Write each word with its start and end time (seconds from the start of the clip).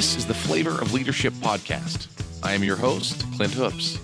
This 0.00 0.16
is 0.16 0.24
the 0.24 0.32
Flavor 0.32 0.80
of 0.80 0.94
Leadership 0.94 1.34
podcast. 1.34 2.06
I 2.42 2.54
am 2.54 2.64
your 2.64 2.76
host, 2.76 3.22
Clint 3.34 3.52
Hoops. 3.52 3.98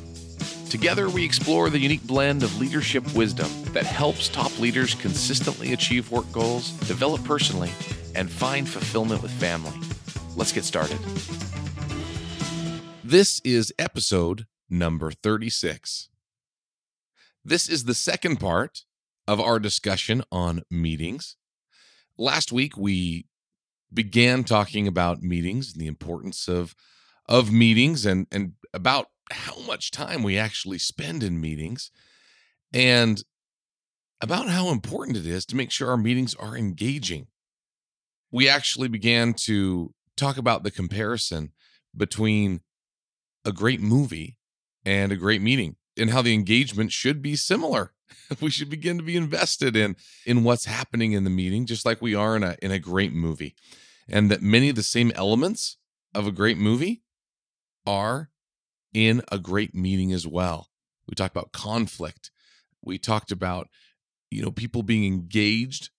Together, 0.68 1.08
we 1.08 1.24
explore 1.24 1.70
the 1.70 1.78
unique 1.78 2.06
blend 2.06 2.42
of 2.42 2.60
leadership 2.60 3.14
wisdom 3.14 3.50
that 3.72 3.86
helps 3.86 4.28
top 4.28 4.58
leaders 4.58 4.94
consistently 4.94 5.72
achieve 5.72 6.10
work 6.10 6.30
goals, 6.32 6.72
develop 6.80 7.24
personally, 7.24 7.70
and 8.14 8.30
find 8.30 8.68
fulfillment 8.68 9.22
with 9.22 9.30
family. 9.30 9.72
Let's 10.36 10.52
get 10.52 10.64
started. 10.64 10.98
This 13.02 13.40
is 13.42 13.72
episode 13.78 14.44
number 14.68 15.12
36. 15.12 16.10
This 17.42 17.70
is 17.70 17.84
the 17.84 17.94
second 17.94 18.36
part 18.36 18.82
of 19.26 19.40
our 19.40 19.58
discussion 19.58 20.22
on 20.30 20.62
meetings. 20.70 21.36
Last 22.18 22.52
week, 22.52 22.76
we 22.76 23.24
began 23.96 24.44
talking 24.44 24.86
about 24.86 25.22
meetings 25.22 25.72
and 25.72 25.80
the 25.80 25.88
importance 25.88 26.46
of 26.46 26.76
of 27.28 27.50
meetings 27.50 28.06
and 28.06 28.28
and 28.30 28.52
about 28.72 29.06
how 29.32 29.58
much 29.62 29.90
time 29.90 30.22
we 30.22 30.38
actually 30.38 30.78
spend 30.78 31.24
in 31.24 31.40
meetings 31.40 31.90
and 32.72 33.24
about 34.20 34.48
how 34.48 34.68
important 34.70 35.16
it 35.16 35.26
is 35.26 35.44
to 35.46 35.56
make 35.56 35.72
sure 35.72 35.90
our 35.90 35.96
meetings 35.96 36.34
are 36.36 36.56
engaging. 36.56 37.26
We 38.30 38.48
actually 38.48 38.88
began 38.88 39.34
to 39.44 39.92
talk 40.16 40.36
about 40.36 40.62
the 40.62 40.70
comparison 40.70 41.52
between 41.96 42.60
a 43.44 43.52
great 43.52 43.80
movie 43.80 44.38
and 44.84 45.10
a 45.10 45.16
great 45.16 45.42
meeting 45.42 45.76
and 45.96 46.10
how 46.10 46.22
the 46.22 46.34
engagement 46.34 46.92
should 46.92 47.22
be 47.22 47.34
similar. 47.34 47.92
we 48.40 48.50
should 48.50 48.70
begin 48.70 48.98
to 48.98 49.04
be 49.04 49.16
invested 49.16 49.74
in 49.74 49.96
in 50.24 50.44
what's 50.44 50.66
happening 50.66 51.12
in 51.12 51.24
the 51.24 51.30
meeting 51.30 51.66
just 51.66 51.84
like 51.84 52.00
we 52.00 52.14
are 52.14 52.36
in 52.36 52.42
a 52.42 52.56
in 52.62 52.70
a 52.70 52.78
great 52.78 53.12
movie. 53.12 53.54
And 54.08 54.30
that 54.30 54.42
many 54.42 54.68
of 54.68 54.76
the 54.76 54.82
same 54.82 55.10
elements 55.14 55.78
of 56.14 56.26
a 56.26 56.32
great 56.32 56.58
movie 56.58 57.02
are 57.86 58.30
in 58.94 59.22
a 59.30 59.38
great 59.38 59.74
meeting 59.74 60.12
as 60.12 60.26
well. 60.26 60.68
We 61.08 61.14
talked 61.14 61.34
about 61.36 61.52
conflict. 61.52 62.30
We 62.82 62.98
talked 62.98 63.32
about 63.32 63.68
you 64.30 64.42
know 64.42 64.50
people 64.50 64.82
being 64.82 65.04
engaged 65.04 65.90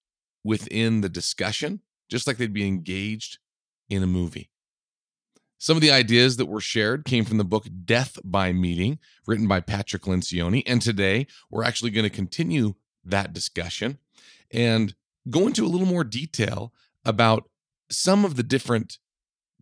within 0.44 1.02
the 1.02 1.10
discussion 1.10 1.82
just 2.10 2.28
like 2.28 2.38
they'd 2.38 2.54
be 2.54 2.68
engaged 2.68 3.40
in 3.90 4.04
a 4.04 4.08
movie. 4.08 4.50
Some 5.60 5.76
of 5.76 5.82
the 5.82 5.92
ideas 5.92 6.38
that 6.38 6.46
were 6.46 6.62
shared 6.62 7.06
came 7.06 7.26
from 7.26 7.38
the 7.38 7.44
book 7.44 7.66
Death 7.84 8.20
by 8.24 8.54
Meeting, 8.54 9.00
written 9.26 9.48
by 9.48 9.60
Patrick 9.60 10.04
Lencioni. 10.04 10.62
And 10.68 10.82
today 10.82 11.26
we're 11.50 11.64
actually 11.64 11.92
going 11.92 12.04
to 12.04 12.16
continue 12.16 12.76
that 13.04 13.34
discussion 13.34 13.98
and 14.52 14.94
go 15.30 15.48
into 15.48 15.66
a 15.66 15.68
little 15.68 15.88
more 15.88 16.04
detail 16.04 16.74
about 17.04 17.50
some 17.90 18.26
of 18.26 18.36
the 18.36 18.44
different 18.44 18.98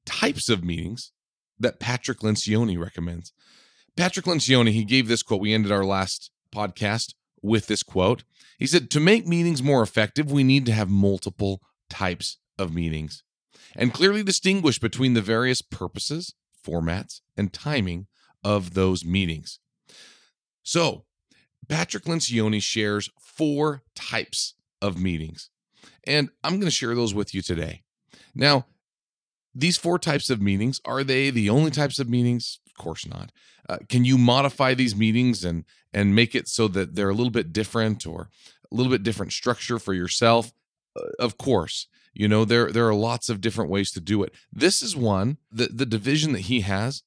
types 0.05 0.49
of 0.49 0.63
meetings 0.63 1.11
that 1.59 1.79
Patrick 1.79 2.19
Lencioni 2.19 2.79
recommends. 2.79 3.33
Patrick 3.95 4.25
Lencioni, 4.25 4.71
he 4.71 4.83
gave 4.83 5.07
this 5.07 5.23
quote. 5.23 5.41
We 5.41 5.53
ended 5.53 5.71
our 5.71 5.85
last 5.85 6.31
podcast 6.53 7.13
with 7.41 7.67
this 7.67 7.83
quote. 7.83 8.23
He 8.57 8.67
said, 8.67 8.89
To 8.91 8.99
make 8.99 9.27
meetings 9.27 9.63
more 9.63 9.81
effective, 9.81 10.31
we 10.31 10.43
need 10.43 10.65
to 10.65 10.73
have 10.73 10.89
multiple 10.89 11.61
types 11.89 12.37
of 12.57 12.73
meetings 12.73 13.23
and 13.75 13.93
clearly 13.93 14.23
distinguish 14.23 14.79
between 14.79 15.13
the 15.13 15.21
various 15.21 15.61
purposes, 15.61 16.33
formats, 16.65 17.21
and 17.37 17.53
timing 17.53 18.07
of 18.43 18.73
those 18.73 19.05
meetings. 19.05 19.59
So, 20.63 21.05
Patrick 21.67 22.03
Lencioni 22.05 22.61
shares 22.61 23.09
four 23.19 23.83
types 23.95 24.55
of 24.81 24.99
meetings, 24.99 25.49
and 26.05 26.29
I'm 26.43 26.53
going 26.53 26.65
to 26.65 26.71
share 26.71 26.95
those 26.95 27.13
with 27.13 27.33
you 27.33 27.41
today. 27.41 27.83
Now, 28.35 28.65
these 29.53 29.77
four 29.77 29.97
types 29.97 30.29
of 30.29 30.41
meetings 30.41 30.81
are 30.83 31.03
they 31.03 31.29
the 31.29 31.49
only 31.49 31.71
types 31.71 31.97
of 31.97 32.09
meetings? 32.09 32.59
Of 32.67 32.75
course 32.75 33.07
not. 33.07 33.31
Uh, 33.67 33.77
can 33.87 34.03
you 34.05 34.17
modify 34.17 34.73
these 34.73 34.95
meetings 34.95 35.43
and 35.45 35.63
and 35.93 36.13
make 36.13 36.35
it 36.35 36.47
so 36.49 36.67
that 36.67 36.95
they're 36.95 37.09
a 37.09 37.15
little 37.15 37.31
bit 37.31 37.53
different 37.53 38.05
or 38.05 38.29
a 38.71 38.75
little 38.75 38.91
bit 38.91 39.03
different 39.03 39.31
structure 39.31 39.79
for 39.79 39.93
yourself? 39.93 40.53
Uh, 40.95 41.07
of 41.17 41.37
course. 41.37 41.87
You 42.13 42.27
know, 42.27 42.45
there 42.45 42.71
there 42.71 42.87
are 42.87 42.93
lots 42.93 43.29
of 43.29 43.41
different 43.41 43.71
ways 43.71 43.91
to 43.91 44.01
do 44.01 44.23
it. 44.23 44.33
This 44.51 44.83
is 44.83 44.95
one 44.95 45.37
the 45.51 45.67
the 45.67 45.85
division 45.85 46.33
that 46.33 46.41
he 46.41 46.61
has. 46.61 47.03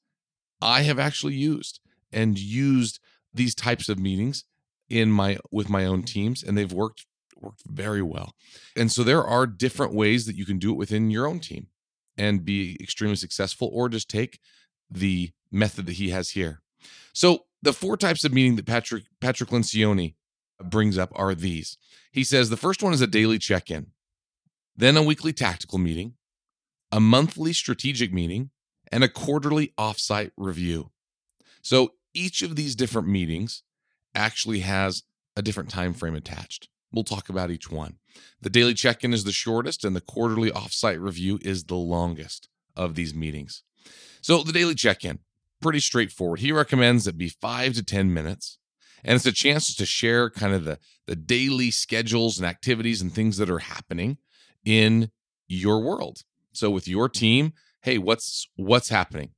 I 0.61 0.83
have 0.83 0.99
actually 0.99 1.35
used 1.35 1.81
and 2.13 2.39
used 2.39 2.99
these 3.33 3.55
types 3.55 3.89
of 3.89 3.99
meetings 3.99 4.45
in 4.89 5.11
my 5.11 5.39
with 5.51 5.69
my 5.69 5.85
own 5.85 6.03
teams, 6.03 6.43
and 6.43 6.57
they've 6.57 6.73
worked 6.73 7.07
worked 7.43 7.63
very 7.67 8.03
well. 8.03 8.35
And 8.77 8.91
so 8.91 9.03
there 9.03 9.25
are 9.25 9.47
different 9.47 9.95
ways 9.95 10.27
that 10.27 10.37
you 10.37 10.45
can 10.45 10.59
do 10.59 10.71
it 10.71 10.77
within 10.77 11.11
your 11.11 11.27
own 11.27 11.41
team 11.41 11.69
and 12.17 12.45
be 12.45 12.77
extremely 12.81 13.17
successful, 13.17 13.71
or 13.73 13.89
just 13.89 14.11
take 14.11 14.41
the 14.91 15.31
method 15.53 15.87
that 15.87 15.93
he 15.93 16.11
has 16.11 16.31
here. 16.31 16.63
So 17.13 17.45
the 17.63 17.73
four 17.73 17.97
types 17.97 18.25
of 18.25 18.33
meeting 18.33 18.57
that 18.57 18.67
Patrick 18.67 19.05
Patrick 19.21 19.51
Lencioni 19.51 20.15
brings 20.63 20.99
up 20.99 21.13
are 21.15 21.35
these. 21.35 21.77
He 22.11 22.25
says 22.25 22.51
the 22.51 22.57
first 22.57 22.83
one 22.83 22.93
is 22.93 23.01
a 23.01 23.07
daily 23.07 23.39
check-in 23.39 23.93
then 24.79 24.97
a 24.97 25.03
weekly 25.03 25.33
tactical 25.33 25.79
meeting, 25.79 26.15
a 26.93 27.01
monthly 27.01 27.53
strategic 27.53 28.13
meeting, 28.13 28.51
and 28.93 29.03
a 29.03 29.09
quarterly 29.09 29.75
offsite 29.77 30.31
review. 30.37 30.93
So 31.63 31.95
each 32.15 32.43
of 32.43 32.55
these 32.55 32.77
different 32.77 33.09
meetings 33.09 33.65
actually 34.15 34.61
has 34.61 35.03
a 35.37 35.43
different 35.43 35.69
time 35.69 35.95
frame 35.95 36.15
attached. 36.15 36.69
We'll 36.93 37.05
talk 37.05 37.29
about 37.29 37.51
each 37.51 37.71
one. 37.71 37.99
The 38.41 38.51
daily 38.51 38.75
check-in 38.75 39.13
is 39.13 39.25
the 39.25 39.33
shortest 39.33 39.85
and 39.85 39.95
the 39.95 40.01
quarterly 40.01 40.51
offsite 40.51 41.01
review 41.01 41.39
is 41.43 41.65
the 41.65 41.77
longest 41.77 42.49
of 42.75 42.95
these 42.95 43.15
meetings. 43.15 43.63
So 44.23 44.43
the 44.43 44.53
daily 44.53 44.75
check-in, 44.75 45.21
pretty 45.61 45.81
straightforward. 45.81 46.41
He 46.41 46.53
recommends 46.53 47.07
it 47.07 47.19
be 47.19 47.29
5 47.29 47.75
to 47.75 47.83
10 47.83 48.13
minutes 48.13 48.59
and 49.05 49.17
it's 49.17 49.27
a 49.27 49.33
chance 49.33 49.75
to 49.75 49.87
share 49.87 50.31
kind 50.31 50.55
of 50.55 50.65
the 50.65 50.79
the 51.07 51.17
daily 51.17 51.71
schedules 51.71 52.39
and 52.39 52.47
activities 52.47 53.01
and 53.01 53.13
things 53.13 53.39
that 53.39 53.51
are 53.51 53.61
happening 53.61 54.19
in 54.65 55.11
your 55.47 55.81
world. 55.81 56.23
So 56.53 56.71
with 56.71 56.87
your 56.87 57.09
team, 57.09 57.53
hey, 57.83 57.99
what's 57.99 58.49
what's 58.57 58.89
happening? 58.89 59.31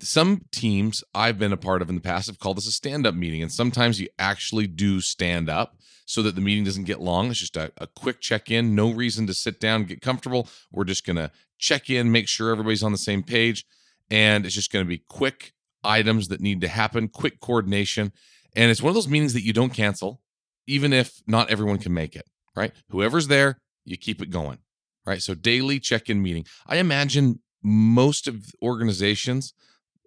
Some 0.00 0.42
teams 0.50 1.04
I've 1.14 1.38
been 1.38 1.52
a 1.52 1.56
part 1.56 1.82
of 1.82 1.88
in 1.88 1.94
the 1.94 2.00
past 2.00 2.26
have 2.26 2.38
called 2.38 2.56
this 2.56 2.66
a 2.66 2.72
stand-up 2.72 3.14
meeting, 3.14 3.42
and 3.42 3.52
sometimes 3.52 4.00
you 4.00 4.08
actually 4.18 4.66
do 4.66 5.00
stand 5.00 5.48
up 5.48 5.75
so 6.06 6.22
that 6.22 6.34
the 6.34 6.40
meeting 6.40 6.64
doesn't 6.64 6.84
get 6.84 7.00
long. 7.00 7.30
It's 7.30 7.40
just 7.40 7.56
a, 7.56 7.72
a 7.76 7.86
quick 7.86 8.20
check-in, 8.20 8.74
no 8.74 8.90
reason 8.90 9.26
to 9.26 9.34
sit 9.34 9.60
down, 9.60 9.84
get 9.84 10.00
comfortable. 10.00 10.48
We're 10.72 10.84
just 10.84 11.04
gonna 11.04 11.30
check 11.58 11.90
in, 11.90 12.10
make 12.10 12.28
sure 12.28 12.50
everybody's 12.50 12.82
on 12.82 12.92
the 12.92 12.98
same 12.98 13.22
page, 13.22 13.66
and 14.10 14.46
it's 14.46 14.54
just 14.54 14.72
gonna 14.72 14.84
be 14.86 15.02
quick 15.08 15.52
items 15.84 16.28
that 16.28 16.40
need 16.40 16.60
to 16.62 16.68
happen, 16.68 17.08
quick 17.08 17.40
coordination. 17.40 18.12
And 18.54 18.70
it's 18.70 18.82
one 18.82 18.90
of 18.90 18.94
those 18.94 19.08
meetings 19.08 19.34
that 19.34 19.42
you 19.42 19.52
don't 19.52 19.74
cancel, 19.74 20.22
even 20.66 20.92
if 20.92 21.20
not 21.26 21.50
everyone 21.50 21.78
can 21.78 21.92
make 21.92 22.16
it, 22.16 22.26
right? 22.54 22.72
Whoever's 22.88 23.28
there, 23.28 23.60
you 23.84 23.96
keep 23.96 24.22
it 24.22 24.30
going, 24.30 24.58
right? 25.04 25.20
So 25.20 25.34
daily 25.34 25.78
check-in 25.80 26.22
meeting. 26.22 26.46
I 26.66 26.76
imagine 26.76 27.40
most 27.62 28.28
of 28.28 28.54
organizations 28.62 29.52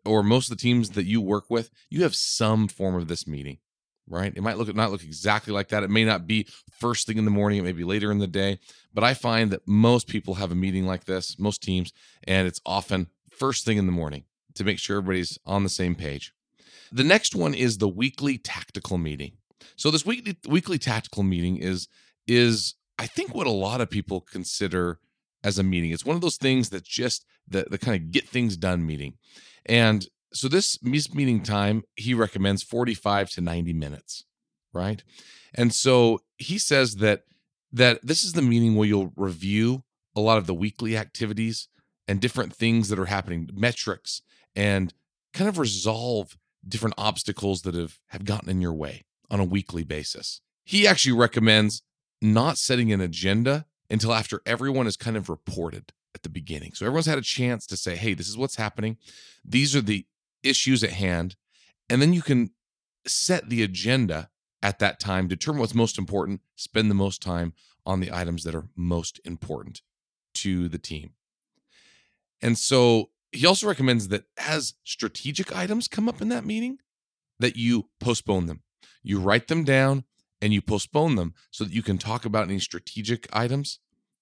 or 0.05 0.23
most 0.23 0.49
of 0.49 0.57
the 0.57 0.61
teams 0.61 0.91
that 0.91 1.05
you 1.05 1.21
work 1.21 1.49
with, 1.49 1.69
you 1.89 2.03
have 2.03 2.15
some 2.15 2.67
form 2.67 2.95
of 2.95 3.07
this 3.07 3.27
meeting, 3.27 3.57
right? 4.09 4.33
It 4.35 4.41
might 4.41 4.57
look 4.57 4.73
not 4.75 4.91
look 4.91 5.03
exactly 5.03 5.53
like 5.53 5.69
that. 5.69 5.83
It 5.83 5.89
may 5.89 6.03
not 6.03 6.27
be 6.27 6.47
first 6.71 7.07
thing 7.07 7.17
in 7.17 7.25
the 7.25 7.31
morning, 7.31 7.59
it 7.59 7.63
may 7.63 7.71
be 7.71 7.83
later 7.83 8.11
in 8.11 8.19
the 8.19 8.27
day, 8.27 8.59
but 8.93 9.03
I 9.03 9.13
find 9.13 9.51
that 9.51 9.67
most 9.67 10.07
people 10.07 10.35
have 10.35 10.51
a 10.51 10.55
meeting 10.55 10.85
like 10.85 11.05
this, 11.05 11.37
most 11.39 11.61
teams, 11.61 11.93
and 12.27 12.47
it's 12.47 12.61
often 12.65 13.07
first 13.29 13.65
thing 13.65 13.77
in 13.77 13.85
the 13.85 13.91
morning 13.91 14.23
to 14.55 14.63
make 14.63 14.79
sure 14.79 14.97
everybody's 14.97 15.37
on 15.45 15.63
the 15.63 15.69
same 15.69 15.95
page. 15.95 16.33
The 16.91 17.03
next 17.03 17.35
one 17.35 17.53
is 17.53 17.77
the 17.77 17.87
weekly 17.87 18.37
tactical 18.37 18.97
meeting. 18.97 19.33
So 19.75 19.91
this 19.91 20.05
weekly 20.05 20.37
weekly 20.47 20.77
tactical 20.77 21.23
meeting 21.23 21.57
is 21.57 21.87
is 22.27 22.75
I 22.97 23.07
think 23.07 23.33
what 23.33 23.47
a 23.47 23.51
lot 23.51 23.81
of 23.81 23.89
people 23.89 24.21
consider 24.21 24.99
as 25.43 25.57
a 25.57 25.63
meeting. 25.63 25.91
It's 25.91 26.05
one 26.05 26.15
of 26.15 26.21
those 26.21 26.37
things 26.37 26.69
that 26.69 26.83
just 26.83 27.25
the, 27.47 27.65
the 27.69 27.77
kind 27.77 27.95
of 27.95 28.11
get 28.11 28.27
things 28.27 28.57
done 28.57 28.85
meeting. 28.85 29.13
And 29.65 30.05
so 30.33 30.47
this 30.47 30.81
meeting 30.83 31.41
time, 31.43 31.83
he 31.95 32.13
recommends 32.13 32.63
45 32.63 33.29
to 33.31 33.41
90 33.41 33.73
minutes, 33.73 34.25
right? 34.73 35.03
And 35.53 35.73
so 35.73 36.21
he 36.37 36.57
says 36.57 36.95
that 36.97 37.23
that 37.71 37.99
this 38.01 38.23
is 38.23 38.33
the 38.33 38.41
meeting 38.41 38.75
where 38.75 38.87
you'll 38.87 39.13
review 39.15 39.83
a 40.15 40.21
lot 40.21 40.39
of 40.39 40.47
the 40.47 40.53
weekly 40.53 40.97
activities 40.97 41.67
and 42.07 42.19
different 42.19 42.55
things 42.55 42.89
that 42.89 42.97
are 42.97 43.05
happening, 43.05 43.47
metrics, 43.53 44.23
and 44.55 44.91
kind 45.33 45.47
of 45.47 45.59
resolve 45.59 46.37
different 46.67 46.95
obstacles 46.97 47.61
that 47.61 47.75
have 47.75 47.99
have 48.07 48.25
gotten 48.25 48.49
in 48.49 48.61
your 48.61 48.73
way 48.73 49.05
on 49.29 49.39
a 49.39 49.45
weekly 49.45 49.83
basis. 49.83 50.41
He 50.63 50.87
actually 50.87 51.17
recommends 51.17 51.83
not 52.21 52.57
setting 52.57 52.91
an 52.91 53.01
agenda 53.01 53.65
until 53.89 54.13
after 54.13 54.41
everyone 54.45 54.87
is 54.87 54.97
kind 54.97 55.17
of 55.17 55.29
reported 55.29 55.93
at 56.13 56.23
the 56.23 56.29
beginning. 56.29 56.73
So 56.73 56.85
everyone's 56.85 57.05
had 57.05 57.17
a 57.17 57.23
chance 57.23 57.65
to 57.67 57.77
say, 57.77 57.95
hey, 57.95 58.13
this 58.13 58.27
is 58.27 58.37
what's 58.37 58.55
happening. 58.55 58.97
These 59.45 59.75
are 59.75 59.81
the 59.81 60.05
issues 60.43 60.83
at 60.83 60.91
hand. 60.91 61.35
And 61.89 62.01
then 62.01 62.13
you 62.13 62.21
can 62.21 62.51
set 63.05 63.49
the 63.49 63.63
agenda 63.63 64.29
at 64.61 64.79
that 64.79 64.99
time, 64.99 65.27
determine 65.27 65.61
what's 65.61 65.73
most 65.73 65.97
important, 65.97 66.41
spend 66.55 66.89
the 66.89 66.95
most 66.95 67.21
time 67.21 67.53
on 67.85 67.99
the 67.99 68.11
items 68.11 68.43
that 68.43 68.55
are 68.55 68.67
most 68.75 69.19
important 69.25 69.81
to 70.35 70.67
the 70.67 70.77
team. 70.77 71.11
And 72.41 72.57
so 72.57 73.09
he 73.31 73.45
also 73.45 73.67
recommends 73.67 74.09
that 74.09 74.25
as 74.37 74.73
strategic 74.83 75.55
items 75.55 75.87
come 75.87 76.09
up 76.09 76.21
in 76.21 76.29
that 76.29 76.45
meeting, 76.45 76.79
that 77.39 77.55
you 77.55 77.89
postpone 77.99 78.47
them. 78.47 78.61
You 79.01 79.19
write 79.19 79.47
them 79.47 79.63
down 79.63 80.03
and 80.41 80.53
you 80.53 80.61
postpone 80.61 81.15
them 81.15 81.33
so 81.51 81.63
that 81.63 81.73
you 81.73 81.81
can 81.81 81.97
talk 81.97 82.25
about 82.25 82.47
any 82.47 82.59
strategic 82.59 83.27
items 83.33 83.79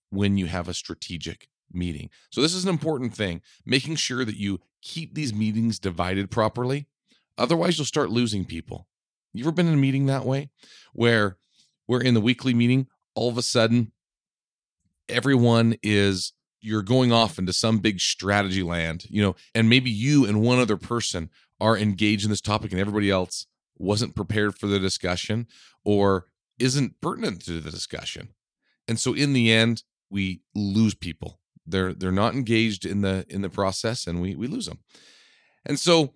when 0.10 0.38
you 0.38 0.46
have 0.48 0.68
a 0.68 0.74
strategic 0.74 1.50
meeting. 1.72 2.10
So 2.32 2.42
this 2.42 2.54
is 2.54 2.64
an 2.64 2.70
important 2.70 3.14
thing, 3.14 3.42
making 3.66 3.96
sure 3.96 4.24
that 4.24 4.38
you 4.38 4.60
keep 4.88 5.14
these 5.14 5.34
meetings 5.34 5.80
divided 5.80 6.32
properly. 6.32 6.88
Otherwise, 7.38 7.78
you'll 7.78 7.86
start 7.86 8.10
losing 8.10 8.46
people. 8.46 8.88
You 9.34 9.44
ever 9.44 9.52
been 9.52 9.68
in 9.68 9.74
a 9.74 9.78
meeting 9.78 10.06
that 10.06 10.26
way 10.26 10.50
where 10.94 11.38
we're 11.88 12.02
in 12.02 12.14
the 12.14 12.22
weekly 12.22 12.54
meeting, 12.54 12.88
all 13.14 13.30
of 13.30 13.38
a 13.38 13.42
sudden 13.42 13.92
everyone 15.10 15.76
is 15.84 16.34
you're 16.62 16.82
going 16.82 17.12
off 17.12 17.38
into 17.38 17.54
some 17.54 17.80
big 17.80 18.00
strategy 18.00 18.64
land, 18.64 19.06
you 19.10 19.22
know, 19.22 19.36
and 19.54 19.70
maybe 19.70 19.92
you 19.92 20.26
and 20.26 20.42
one 20.42 20.60
other 20.60 20.78
person 20.78 21.30
are 21.60 21.78
engaged 21.78 22.24
in 22.24 22.30
this 22.30 22.42
topic 22.42 22.72
and 22.72 22.82
everybody 22.82 23.12
else 23.12 23.46
wasn't 23.78 24.16
prepared 24.16 24.58
for 24.58 24.68
the 24.68 24.80
discussion 24.80 25.48
or 25.84 26.26
isn't 26.60 27.00
pertinent 27.02 27.44
to 27.46 27.60
the 27.60 27.72
discussion. 27.72 28.30
And 28.88 29.00
so 29.00 29.14
in 29.14 29.34
the 29.34 29.52
end, 29.52 29.84
we 30.10 30.42
lose 30.56 30.96
people. 30.96 31.40
They're 31.68 31.94
they're 31.94 32.12
not 32.12 32.34
engaged 32.34 32.86
in 32.86 33.02
the 33.02 33.26
in 33.30 33.42
the 33.42 33.50
process 33.50 34.08
and 34.08 34.22
we 34.22 34.36
we 34.36 34.48
lose 34.48 34.66
them. 34.66 34.80
And 35.66 35.80
so 35.80 36.14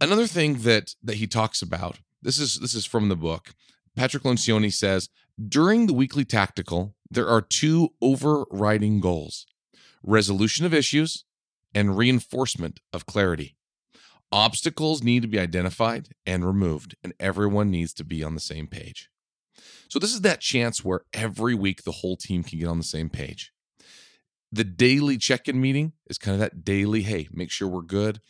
another 0.00 0.26
thing 0.26 0.58
that 0.58 0.94
that 1.02 1.16
he 1.16 1.26
talks 1.26 1.62
about, 1.62 1.98
this 2.22 2.38
is 2.38 2.58
this 2.60 2.74
is 2.74 2.86
from 2.86 3.08
the 3.08 3.16
book. 3.16 3.54
Patrick 3.96 4.24
Lencioni 4.24 4.72
says, 4.72 5.08
during 5.48 5.86
the 5.86 5.94
weekly 5.94 6.24
tactical, 6.24 6.94
there 7.10 7.28
are 7.28 7.40
two 7.40 7.90
overriding 8.02 9.00
goals 9.00 9.46
resolution 10.02 10.64
of 10.64 10.72
issues 10.72 11.24
and 11.74 11.96
reinforcement 11.96 12.80
of 12.92 13.06
clarity. 13.06 13.56
Obstacles 14.32 15.02
need 15.02 15.22
to 15.22 15.28
be 15.28 15.38
identified 15.38 16.08
and 16.24 16.44
removed, 16.44 16.96
and 17.02 17.12
everyone 17.20 17.70
needs 17.70 17.92
to 17.94 18.04
be 18.04 18.22
on 18.24 18.34
the 18.34 18.40
same 18.40 18.66
page. 18.66 19.08
So, 19.88 19.98
this 19.98 20.12
is 20.12 20.22
that 20.22 20.40
chance 20.40 20.84
where 20.84 21.02
every 21.12 21.54
week 21.54 21.84
the 21.84 21.92
whole 21.92 22.16
team 22.16 22.42
can 22.42 22.58
get 22.58 22.68
on 22.68 22.78
the 22.78 22.84
same 22.84 23.08
page. 23.08 23.52
The 24.52 24.64
daily 24.64 25.18
check 25.18 25.48
in 25.48 25.60
meeting 25.60 25.92
is 26.06 26.18
kind 26.18 26.34
of 26.34 26.40
that 26.40 26.64
daily, 26.64 27.02
hey, 27.02 27.28
make 27.32 27.50
sure 27.50 27.68
we're 27.68 27.82
good. 27.82 28.20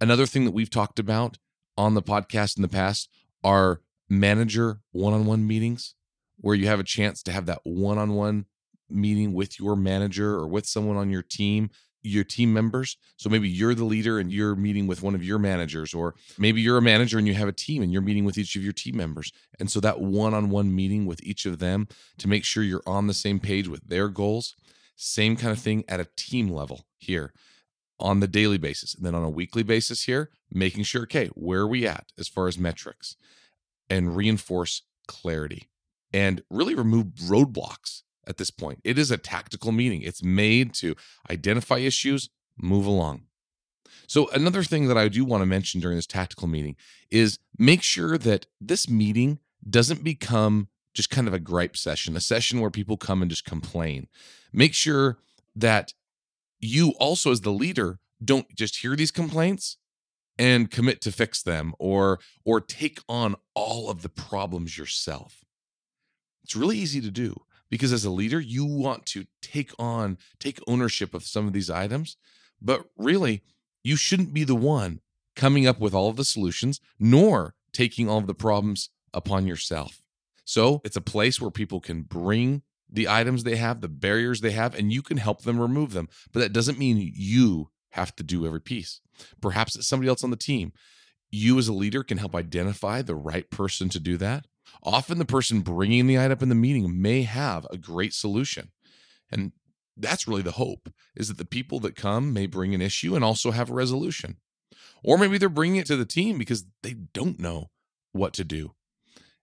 Another 0.00 0.26
thing 0.26 0.44
that 0.44 0.52
we've 0.52 0.70
talked 0.70 0.98
about 0.98 1.38
on 1.76 1.94
the 1.94 2.02
podcast 2.02 2.56
in 2.56 2.62
the 2.62 2.68
past 2.68 3.08
are 3.44 3.80
manager 4.08 4.80
one 4.92 5.12
on 5.12 5.26
one 5.26 5.46
meetings 5.46 5.94
where 6.38 6.54
you 6.54 6.66
have 6.66 6.80
a 6.80 6.84
chance 6.84 7.22
to 7.22 7.32
have 7.32 7.46
that 7.46 7.60
one 7.64 7.98
on 7.98 8.14
one 8.14 8.46
meeting 8.88 9.34
with 9.34 9.60
your 9.60 9.76
manager 9.76 10.34
or 10.34 10.48
with 10.48 10.66
someone 10.66 10.96
on 10.96 11.10
your 11.10 11.22
team 11.22 11.70
your 12.02 12.24
team 12.24 12.52
members. 12.52 12.96
So 13.16 13.28
maybe 13.28 13.48
you're 13.48 13.74
the 13.74 13.84
leader 13.84 14.18
and 14.18 14.32
you're 14.32 14.54
meeting 14.54 14.86
with 14.86 15.02
one 15.02 15.14
of 15.14 15.24
your 15.24 15.38
managers, 15.38 15.94
or 15.94 16.14
maybe 16.38 16.60
you're 16.60 16.78
a 16.78 16.82
manager 16.82 17.18
and 17.18 17.26
you 17.26 17.34
have 17.34 17.48
a 17.48 17.52
team 17.52 17.82
and 17.82 17.92
you're 17.92 18.02
meeting 18.02 18.24
with 18.24 18.38
each 18.38 18.56
of 18.56 18.62
your 18.62 18.72
team 18.72 18.96
members. 18.96 19.32
And 19.58 19.70
so 19.70 19.80
that 19.80 20.00
one 20.00 20.34
on 20.34 20.50
one 20.50 20.74
meeting 20.74 21.06
with 21.06 21.22
each 21.22 21.46
of 21.46 21.58
them 21.58 21.88
to 22.18 22.28
make 22.28 22.44
sure 22.44 22.62
you're 22.62 22.82
on 22.86 23.06
the 23.06 23.14
same 23.14 23.40
page 23.40 23.68
with 23.68 23.88
their 23.88 24.08
goals, 24.08 24.54
same 25.00 25.36
kind 25.36 25.52
of 25.52 25.58
thing 25.60 25.84
at 25.88 26.00
a 26.00 26.08
team 26.16 26.48
level 26.48 26.86
here 26.98 27.32
on 28.00 28.20
the 28.20 28.26
daily 28.26 28.58
basis. 28.58 28.94
And 28.94 29.06
then 29.06 29.14
on 29.14 29.22
a 29.22 29.30
weekly 29.30 29.62
basis 29.62 30.04
here, 30.04 30.30
making 30.50 30.82
sure, 30.84 31.02
okay, 31.02 31.28
where 31.34 31.60
are 31.60 31.68
we 31.68 31.86
at 31.86 32.06
as 32.18 32.28
far 32.28 32.48
as 32.48 32.58
metrics 32.58 33.16
and 33.88 34.16
reinforce 34.16 34.82
clarity 35.06 35.68
and 36.12 36.42
really 36.50 36.74
remove 36.74 37.06
roadblocks 37.26 38.02
at 38.26 38.36
this 38.36 38.50
point. 38.50 38.80
It 38.84 38.98
is 38.98 39.10
a 39.10 39.16
tactical 39.16 39.72
meeting, 39.72 40.02
it's 40.02 40.22
made 40.22 40.74
to 40.74 40.94
identify 41.30 41.78
issues, 41.78 42.28
move 42.56 42.86
along. 42.86 43.22
So, 44.06 44.28
another 44.30 44.62
thing 44.62 44.88
that 44.88 44.98
I 44.98 45.08
do 45.08 45.24
want 45.24 45.42
to 45.42 45.46
mention 45.46 45.80
during 45.80 45.96
this 45.96 46.06
tactical 46.06 46.48
meeting 46.48 46.76
is 47.10 47.38
make 47.58 47.82
sure 47.82 48.18
that 48.18 48.46
this 48.60 48.88
meeting 48.88 49.38
doesn't 49.68 50.02
become 50.02 50.68
just 50.98 51.10
kind 51.10 51.28
of 51.28 51.32
a 51.32 51.38
gripe 51.38 51.76
session, 51.76 52.16
a 52.16 52.20
session 52.20 52.60
where 52.60 52.70
people 52.70 52.96
come 52.96 53.22
and 53.22 53.30
just 53.30 53.44
complain. 53.44 54.08
Make 54.52 54.74
sure 54.74 55.18
that 55.54 55.92
you 56.58 56.90
also, 56.98 57.30
as 57.30 57.42
the 57.42 57.52
leader, 57.52 58.00
don't 58.22 58.52
just 58.56 58.78
hear 58.78 58.96
these 58.96 59.12
complaints 59.12 59.76
and 60.36 60.72
commit 60.72 61.00
to 61.02 61.12
fix 61.12 61.40
them 61.40 61.72
or 61.78 62.18
or 62.44 62.60
take 62.60 62.98
on 63.08 63.36
all 63.54 63.88
of 63.88 64.02
the 64.02 64.08
problems 64.08 64.76
yourself. 64.76 65.44
It's 66.42 66.56
really 66.56 66.78
easy 66.78 67.00
to 67.00 67.12
do 67.12 67.42
because 67.70 67.92
as 67.92 68.04
a 68.04 68.10
leader 68.10 68.40
you 68.40 68.64
want 68.64 69.06
to 69.06 69.26
take 69.40 69.70
on 69.78 70.18
take 70.40 70.58
ownership 70.66 71.14
of 71.14 71.22
some 71.22 71.46
of 71.46 71.52
these 71.52 71.70
items 71.70 72.16
but 72.60 72.86
really 72.96 73.44
you 73.84 73.94
shouldn't 73.94 74.34
be 74.34 74.42
the 74.42 74.56
one 74.56 75.00
coming 75.36 75.64
up 75.64 75.78
with 75.78 75.94
all 75.94 76.08
of 76.08 76.16
the 76.16 76.24
solutions 76.24 76.80
nor 76.98 77.54
taking 77.72 78.08
all 78.08 78.18
of 78.18 78.26
the 78.26 78.34
problems 78.34 78.90
upon 79.12 79.46
yourself 79.46 80.02
so 80.48 80.80
it's 80.84 80.96
a 80.96 81.00
place 81.00 81.40
where 81.40 81.50
people 81.50 81.80
can 81.80 82.02
bring 82.02 82.62
the 82.90 83.08
items 83.08 83.44
they 83.44 83.56
have 83.56 83.80
the 83.80 83.88
barriers 83.88 84.40
they 84.40 84.52
have 84.52 84.74
and 84.74 84.92
you 84.92 85.02
can 85.02 85.16
help 85.16 85.42
them 85.42 85.60
remove 85.60 85.92
them 85.92 86.08
but 86.32 86.40
that 86.40 86.52
doesn't 86.52 86.78
mean 86.78 87.12
you 87.14 87.70
have 87.90 88.14
to 88.14 88.22
do 88.22 88.46
every 88.46 88.60
piece 88.60 89.00
perhaps 89.40 89.74
it's 89.76 89.86
somebody 89.86 90.08
else 90.08 90.24
on 90.24 90.30
the 90.30 90.36
team 90.36 90.72
you 91.30 91.58
as 91.58 91.68
a 91.68 91.72
leader 91.72 92.02
can 92.02 92.18
help 92.18 92.34
identify 92.34 93.02
the 93.02 93.14
right 93.14 93.50
person 93.50 93.88
to 93.88 94.00
do 94.00 94.16
that 94.16 94.46
Often 94.82 95.18
the 95.18 95.24
person 95.24 95.60
bringing 95.60 96.06
the 96.06 96.18
item 96.18 96.38
in 96.42 96.48
the 96.48 96.54
meeting 96.54 97.00
may 97.00 97.22
have 97.22 97.66
a 97.70 97.76
great 97.76 98.14
solution. 98.14 98.70
And 99.30 99.52
that's 99.96 100.28
really 100.28 100.42
the 100.42 100.52
hope 100.52 100.92
is 101.16 101.28
that 101.28 101.38
the 101.38 101.44
people 101.44 101.80
that 101.80 101.96
come 101.96 102.32
may 102.32 102.46
bring 102.46 102.74
an 102.74 102.82
issue 102.82 103.14
and 103.14 103.24
also 103.24 103.50
have 103.50 103.70
a 103.70 103.74
resolution. 103.74 104.36
Or 105.02 105.18
maybe 105.18 105.38
they're 105.38 105.48
bringing 105.48 105.80
it 105.80 105.86
to 105.86 105.96
the 105.96 106.04
team 106.04 106.38
because 106.38 106.64
they 106.82 106.92
don't 106.92 107.38
know 107.38 107.70
what 108.12 108.32
to 108.34 108.44
do. 108.44 108.74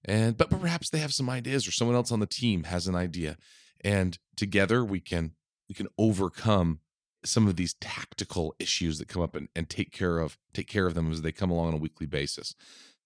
And 0.07 0.37
but 0.37 0.49
perhaps 0.49 0.89
they 0.89 0.99
have 0.99 1.13
some 1.13 1.29
ideas 1.29 1.67
or 1.67 1.71
someone 1.71 1.95
else 1.95 2.11
on 2.11 2.19
the 2.19 2.25
team 2.25 2.65
has 2.65 2.87
an 2.87 2.95
idea 2.95 3.37
and 3.83 4.17
together 4.35 4.83
we 4.85 4.99
can 4.99 5.31
we 5.67 5.75
can 5.75 5.87
overcome 5.97 6.79
some 7.23 7.47
of 7.47 7.55
these 7.55 7.73
tactical 7.81 8.55
issues 8.59 8.99
that 8.99 9.07
come 9.07 9.21
up 9.21 9.35
and, 9.35 9.49
and 9.55 9.69
take 9.69 9.91
care 9.91 10.19
of 10.19 10.37
take 10.53 10.67
care 10.67 10.85
of 10.85 10.93
them 10.93 11.11
as 11.11 11.21
they 11.21 11.31
come 11.31 11.49
along 11.49 11.69
on 11.69 11.73
a 11.73 11.77
weekly 11.77 12.05
basis 12.05 12.53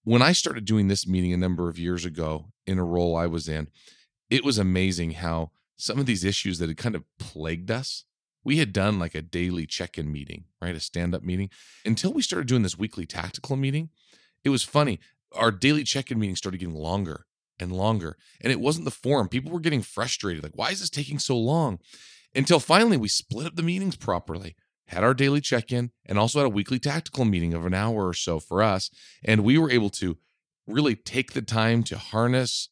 when 0.03 0.21
I 0.21 0.31
started 0.31 0.65
doing 0.65 0.87
this 0.87 1.07
meeting 1.07 1.33
a 1.33 1.37
number 1.37 1.69
of 1.69 1.77
years 1.77 2.05
ago 2.05 2.47
in 2.65 2.79
a 2.79 2.83
role 2.83 3.15
I 3.15 3.27
was 3.27 3.47
in, 3.47 3.67
it 4.29 4.43
was 4.43 4.57
amazing 4.57 5.11
how 5.11 5.51
some 5.77 5.99
of 5.99 6.05
these 6.05 6.23
issues 6.23 6.59
that 6.59 6.69
had 6.69 6.77
kind 6.77 6.95
of 6.95 7.03
plagued 7.19 7.69
us, 7.69 8.05
we 8.43 8.57
had 8.57 8.73
done 8.73 8.97
like 8.97 9.15
a 9.15 9.21
daily 9.21 9.65
check 9.65 9.97
in 9.97 10.11
meeting, 10.11 10.45
right? 10.61 10.75
A 10.75 10.79
stand 10.79 11.13
up 11.13 11.23
meeting 11.23 11.49
until 11.85 12.13
we 12.13 12.21
started 12.21 12.47
doing 12.47 12.63
this 12.63 12.77
weekly 12.77 13.05
tactical 13.05 13.55
meeting. 13.55 13.89
It 14.43 14.49
was 14.49 14.63
funny. 14.63 14.99
Our 15.33 15.51
daily 15.51 15.83
check 15.83 16.11
in 16.11 16.19
meeting 16.19 16.35
started 16.35 16.59
getting 16.59 16.75
longer 16.75 17.25
and 17.59 17.71
longer. 17.71 18.17
And 18.41 18.51
it 18.51 18.59
wasn't 18.59 18.85
the 18.85 18.91
forum. 18.91 19.27
People 19.27 19.51
were 19.51 19.59
getting 19.59 19.81
frustrated. 19.81 20.43
Like, 20.43 20.57
why 20.57 20.71
is 20.71 20.79
this 20.79 20.89
taking 20.89 21.19
so 21.19 21.37
long? 21.37 21.79
Until 22.35 22.59
finally 22.59 22.97
we 22.97 23.07
split 23.07 23.47
up 23.47 23.55
the 23.55 23.63
meetings 23.63 23.95
properly 23.95 24.55
had 24.89 25.03
our 25.03 25.13
daily 25.13 25.39
check 25.39 25.71
in, 25.71 25.91
and 26.05 26.17
also 26.17 26.39
had 26.39 26.47
a 26.47 26.49
weekly 26.49 26.79
tactical 26.79 27.23
meeting 27.23 27.53
of 27.53 27.63
an 27.63 27.75
hour 27.75 28.07
or 28.07 28.13
so 28.13 28.39
for 28.39 28.63
us. 28.63 28.89
And 29.23 29.43
we 29.43 29.55
were 29.57 29.69
able 29.69 29.91
to 29.91 30.17
really 30.65 30.95
take 30.95 31.33
the 31.33 31.43
time 31.43 31.83
to 31.83 31.97
harness 31.97 32.69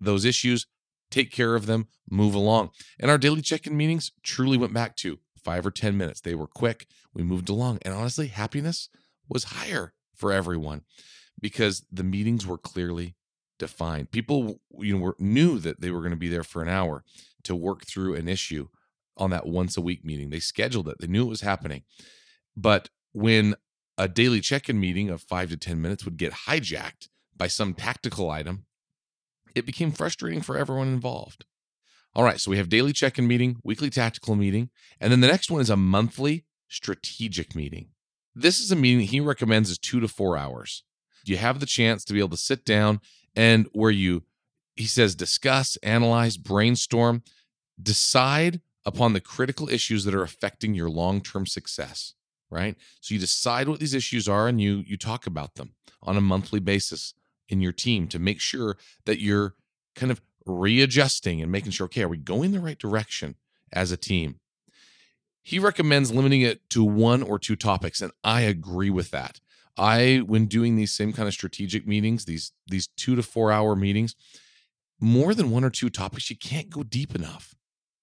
those 0.00 0.24
issues, 0.24 0.66
take 1.10 1.32
care 1.32 1.56
of 1.56 1.66
them, 1.66 1.88
move 2.08 2.34
along. 2.34 2.70
And 2.98 3.10
our 3.10 3.18
daily 3.18 3.42
check 3.42 3.66
in 3.66 3.76
meetings 3.76 4.12
truly 4.22 4.56
went 4.56 4.72
back 4.72 4.94
to 4.98 5.18
five 5.36 5.66
or 5.66 5.72
10 5.72 5.96
minutes. 5.96 6.20
They 6.20 6.36
were 6.36 6.46
quick. 6.46 6.86
We 7.12 7.24
moved 7.24 7.48
along. 7.48 7.80
And 7.82 7.92
honestly, 7.92 8.28
happiness 8.28 8.88
was 9.28 9.44
higher 9.44 9.94
for 10.14 10.32
everyone 10.32 10.82
because 11.42 11.84
the 11.92 12.04
meetings 12.04 12.46
were 12.46 12.56
clearly 12.56 13.16
defined. 13.58 14.10
People 14.10 14.60
you 14.78 14.96
know, 14.96 15.02
were, 15.02 15.16
knew 15.18 15.58
that 15.58 15.80
they 15.80 15.90
were 15.90 16.00
going 16.00 16.12
to 16.12 16.16
be 16.16 16.28
there 16.28 16.44
for 16.44 16.62
an 16.62 16.68
hour 16.68 17.04
to 17.42 17.54
work 17.54 17.84
through 17.84 18.14
an 18.14 18.28
issue 18.28 18.68
on 19.18 19.30
that 19.30 19.46
once 19.46 19.76
a 19.76 19.82
week 19.82 20.04
meeting. 20.04 20.30
They 20.30 20.40
scheduled 20.40 20.88
it, 20.88 20.96
they 21.00 21.06
knew 21.06 21.26
it 21.26 21.28
was 21.28 21.42
happening. 21.42 21.82
But 22.56 22.88
when 23.12 23.56
a 23.98 24.08
daily 24.08 24.40
check 24.40 24.70
in 24.70 24.80
meeting 24.80 25.10
of 25.10 25.20
five 25.20 25.50
to 25.50 25.56
10 25.56 25.82
minutes 25.82 26.04
would 26.04 26.16
get 26.16 26.32
hijacked 26.46 27.08
by 27.36 27.48
some 27.48 27.74
tactical 27.74 28.30
item, 28.30 28.64
it 29.54 29.66
became 29.66 29.92
frustrating 29.92 30.40
for 30.40 30.56
everyone 30.56 30.88
involved. 30.88 31.44
All 32.14 32.24
right, 32.24 32.40
so 32.40 32.50
we 32.50 32.58
have 32.58 32.68
daily 32.68 32.92
check 32.92 33.18
in 33.18 33.26
meeting, 33.26 33.56
weekly 33.64 33.90
tactical 33.90 34.34
meeting, 34.34 34.70
and 35.00 35.10
then 35.10 35.20
the 35.20 35.28
next 35.28 35.50
one 35.50 35.60
is 35.60 35.70
a 35.70 35.76
monthly 35.76 36.44
strategic 36.68 37.54
meeting. 37.54 37.88
This 38.34 38.60
is 38.60 38.70
a 38.70 38.76
meeting 38.76 39.06
he 39.06 39.20
recommends 39.20 39.70
is 39.70 39.78
two 39.78 40.00
to 40.00 40.08
four 40.08 40.36
hours. 40.36 40.84
You 41.24 41.36
have 41.36 41.60
the 41.60 41.66
chance 41.66 42.04
to 42.04 42.12
be 42.12 42.18
able 42.18 42.30
to 42.30 42.36
sit 42.36 42.64
down 42.64 43.00
and 43.34 43.66
where 43.72 43.90
you, 43.90 44.24
he 44.76 44.86
says, 44.86 45.14
discuss, 45.14 45.76
analyze, 45.82 46.36
brainstorm, 46.36 47.22
decide 47.80 48.60
upon 48.84 49.12
the 49.12 49.20
critical 49.20 49.68
issues 49.68 50.04
that 50.04 50.14
are 50.14 50.22
affecting 50.22 50.74
your 50.74 50.90
long-term 50.90 51.46
success 51.46 52.14
right 52.50 52.76
so 53.00 53.14
you 53.14 53.20
decide 53.20 53.66
what 53.66 53.80
these 53.80 53.94
issues 53.94 54.28
are 54.28 54.46
and 54.46 54.60
you 54.60 54.82
you 54.86 54.96
talk 54.96 55.26
about 55.26 55.54
them 55.54 55.72
on 56.02 56.18
a 56.18 56.20
monthly 56.20 56.60
basis 56.60 57.14
in 57.48 57.60
your 57.62 57.72
team 57.72 58.06
to 58.06 58.18
make 58.18 58.40
sure 58.40 58.76
that 59.06 59.20
you're 59.20 59.54
kind 59.94 60.12
of 60.12 60.20
readjusting 60.44 61.40
and 61.40 61.50
making 61.50 61.70
sure 61.70 61.86
okay 61.86 62.02
are 62.02 62.08
we 62.08 62.18
going 62.18 62.52
the 62.52 62.60
right 62.60 62.78
direction 62.78 63.36
as 63.72 63.90
a 63.90 63.96
team 63.96 64.38
he 65.42 65.58
recommends 65.58 66.12
limiting 66.12 66.40
it 66.40 66.68
to 66.70 66.84
one 66.84 67.22
or 67.22 67.38
two 67.38 67.56
topics 67.56 68.00
and 68.00 68.12
I 68.22 68.42
agree 68.42 68.90
with 68.90 69.10
that. 69.10 69.40
I 69.76 70.18
when 70.18 70.46
doing 70.46 70.76
these 70.76 70.92
same 70.92 71.12
kind 71.12 71.28
of 71.28 71.34
strategic 71.34 71.86
meetings, 71.86 72.24
these 72.24 72.52
these 72.66 72.88
2 72.96 73.16
to 73.16 73.22
4 73.22 73.52
hour 73.52 73.74
meetings, 73.74 74.14
more 75.00 75.34
than 75.34 75.50
one 75.50 75.64
or 75.64 75.70
two 75.70 75.90
topics 75.90 76.30
you 76.30 76.36
can't 76.36 76.70
go 76.70 76.82
deep 76.82 77.14
enough. 77.14 77.54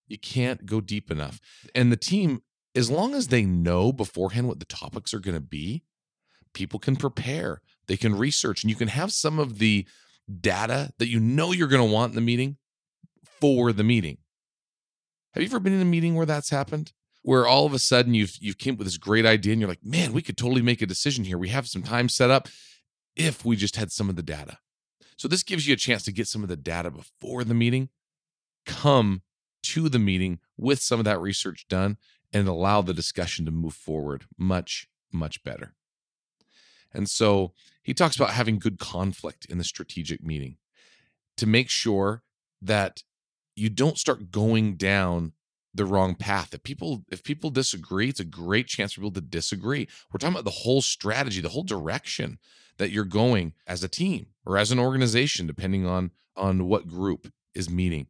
You 0.08 0.18
can't 0.18 0.66
go 0.66 0.82
deep 0.82 1.12
enough. 1.12 1.40
And 1.76 1.92
the 1.92 1.98
team 1.98 2.42
as 2.76 2.90
long 2.90 3.14
as 3.16 3.28
they 3.28 3.44
know 3.44 3.92
beforehand 3.92 4.48
what 4.48 4.60
the 4.60 4.66
topics 4.66 5.14
are 5.14 5.20
going 5.20 5.36
to 5.36 5.42
be, 5.42 5.84
people 6.54 6.80
can 6.80 6.96
prepare. 6.96 7.62
They 7.88 7.98
can 7.98 8.16
research 8.16 8.64
and 8.64 8.70
you 8.70 8.76
can 8.76 8.90
have 8.90 9.12
some 9.12 9.40
of 9.40 9.60
the 9.60 9.88
data 10.40 10.92
that 11.00 11.08
you 11.08 11.20
know 11.20 11.52
you're 11.52 11.68
going 11.68 11.88
to 11.88 11.94
want 11.94 12.12
in 12.12 12.16
the 12.16 12.22
meeting 12.22 12.58
for 13.40 13.72
the 13.74 13.84
meeting. 13.84 14.18
Have 15.34 15.44
you 15.44 15.50
ever 15.50 15.60
been 15.60 15.74
in 15.74 15.82
a 15.82 15.86
meeting 15.86 16.16
where 16.16 16.26
that's 16.26 16.50
happened? 16.50 16.94
Where 17.22 17.46
all 17.46 17.66
of 17.66 17.74
a 17.74 17.80
sudden 17.80 18.14
you've 18.14 18.38
you've 18.40 18.58
came 18.58 18.74
up 18.74 18.80
with 18.80 18.88
this 18.88 18.98
great 18.98 19.26
idea 19.26 19.54
and 19.54 19.62
you're 19.62 19.70
like, 19.70 19.84
man, 19.84 20.14
we 20.14 20.22
could 20.22 20.38
totally 20.38 20.62
make 20.62 20.82
a 20.82 20.88
decision 20.88 21.26
here. 21.26 21.38
We 21.38 21.50
have 21.50 21.68
some 21.68 21.84
time 21.84 22.10
set 22.10 22.30
up 22.30 22.48
if 23.16 23.44
we 23.44 23.56
just 23.56 23.76
had 23.76 23.92
some 23.92 24.10
of 24.10 24.16
the 24.16 24.24
data. 24.24 24.60
So 25.18 25.28
this 25.28 25.44
gives 25.44 25.68
you 25.68 25.74
a 25.74 25.78
chance 25.78 26.04
to 26.04 26.14
get 26.14 26.28
some 26.28 26.44
of 26.44 26.50
the 26.50 26.56
data 26.56 26.90
before 26.90 27.44
the 27.44 27.54
meeting, 27.54 27.90
come 28.66 29.22
to 29.64 29.90
the 29.90 30.00
meeting 30.00 30.40
with 30.58 30.82
some 30.82 31.00
of 31.00 31.06
that 31.06 31.20
research 31.20 31.66
done, 31.68 31.98
and 32.32 32.48
allow 32.48 32.82
the 32.82 32.94
discussion 32.94 33.44
to 33.46 33.52
move 33.52 33.74
forward 33.74 34.26
much, 34.38 34.88
much 35.12 35.44
better. 35.44 35.74
And 36.94 37.10
so 37.10 37.54
he 37.84 37.94
talks 37.94 38.16
about 38.16 38.32
having 38.32 38.60
good 38.60 38.80
conflict 38.80 39.46
in 39.46 39.58
the 39.58 39.64
strategic 39.64 40.24
meeting 40.24 40.58
to 41.38 41.46
make 41.46 41.70
sure 41.70 42.24
that 42.62 43.04
you 43.56 43.70
don't 43.70 43.98
start 43.98 44.32
going 44.32 44.76
down 44.76 45.34
the 45.74 45.86
wrong 45.86 46.16
path. 46.16 46.54
If 46.54 46.64
people 46.64 47.04
if 47.12 47.24
people 47.24 47.50
disagree, 47.50 48.10
it's 48.10 48.20
a 48.20 48.26
great 48.26 48.68
chance 48.68 48.94
for 48.94 49.02
people 49.02 49.12
to 49.12 49.22
disagree. 49.22 49.88
We're 50.12 50.18
talking 50.18 50.34
about 50.34 50.46
the 50.46 50.62
whole 50.62 50.82
strategy, 50.82 51.42
the 51.42 51.50
whole 51.50 51.64
direction 51.64 52.40
that 52.78 52.92
you're 52.92 53.06
going 53.06 53.54
as 53.68 53.84
a 53.84 53.88
team 53.88 54.28
or 54.46 54.58
as 54.58 54.72
an 54.72 54.80
organization 54.80 55.46
depending 55.46 55.86
on 55.86 56.12
on 56.36 56.68
what 56.68 56.88
group 56.88 57.32
is 57.54 57.70
meeting. 57.70 58.08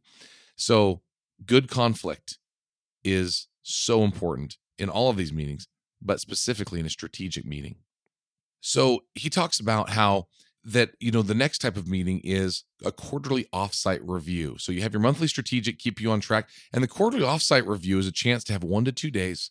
So, 0.56 1.00
good 1.44 1.68
conflict 1.68 2.38
is 3.04 3.48
so 3.62 4.04
important 4.04 4.56
in 4.78 4.88
all 4.88 5.10
of 5.10 5.16
these 5.16 5.32
meetings, 5.32 5.66
but 6.00 6.20
specifically 6.20 6.80
in 6.80 6.86
a 6.86 6.90
strategic 6.90 7.44
meeting. 7.44 7.76
So, 8.60 9.00
he 9.14 9.28
talks 9.28 9.58
about 9.58 9.90
how 9.90 10.28
that 10.64 10.90
you 11.00 11.10
know 11.10 11.22
the 11.22 11.34
next 11.34 11.58
type 11.58 11.76
of 11.76 11.88
meeting 11.88 12.20
is 12.22 12.64
a 12.84 12.92
quarterly 12.92 13.46
offsite 13.52 14.00
review. 14.02 14.56
So 14.58 14.72
you 14.72 14.82
have 14.82 14.92
your 14.92 15.00
monthly 15.00 15.28
strategic 15.28 15.78
keep 15.78 16.00
you 16.00 16.10
on 16.10 16.20
track 16.20 16.48
and 16.72 16.82
the 16.82 16.88
quarterly 16.88 17.24
offsite 17.24 17.66
review 17.66 17.98
is 17.98 18.06
a 18.06 18.12
chance 18.12 18.44
to 18.44 18.52
have 18.52 18.62
one 18.62 18.84
to 18.84 18.92
two 18.92 19.10
days 19.10 19.50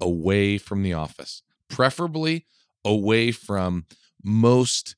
away 0.00 0.58
from 0.58 0.82
the 0.82 0.92
office 0.92 1.42
preferably 1.68 2.46
away 2.84 3.32
from 3.32 3.86
most 4.22 4.96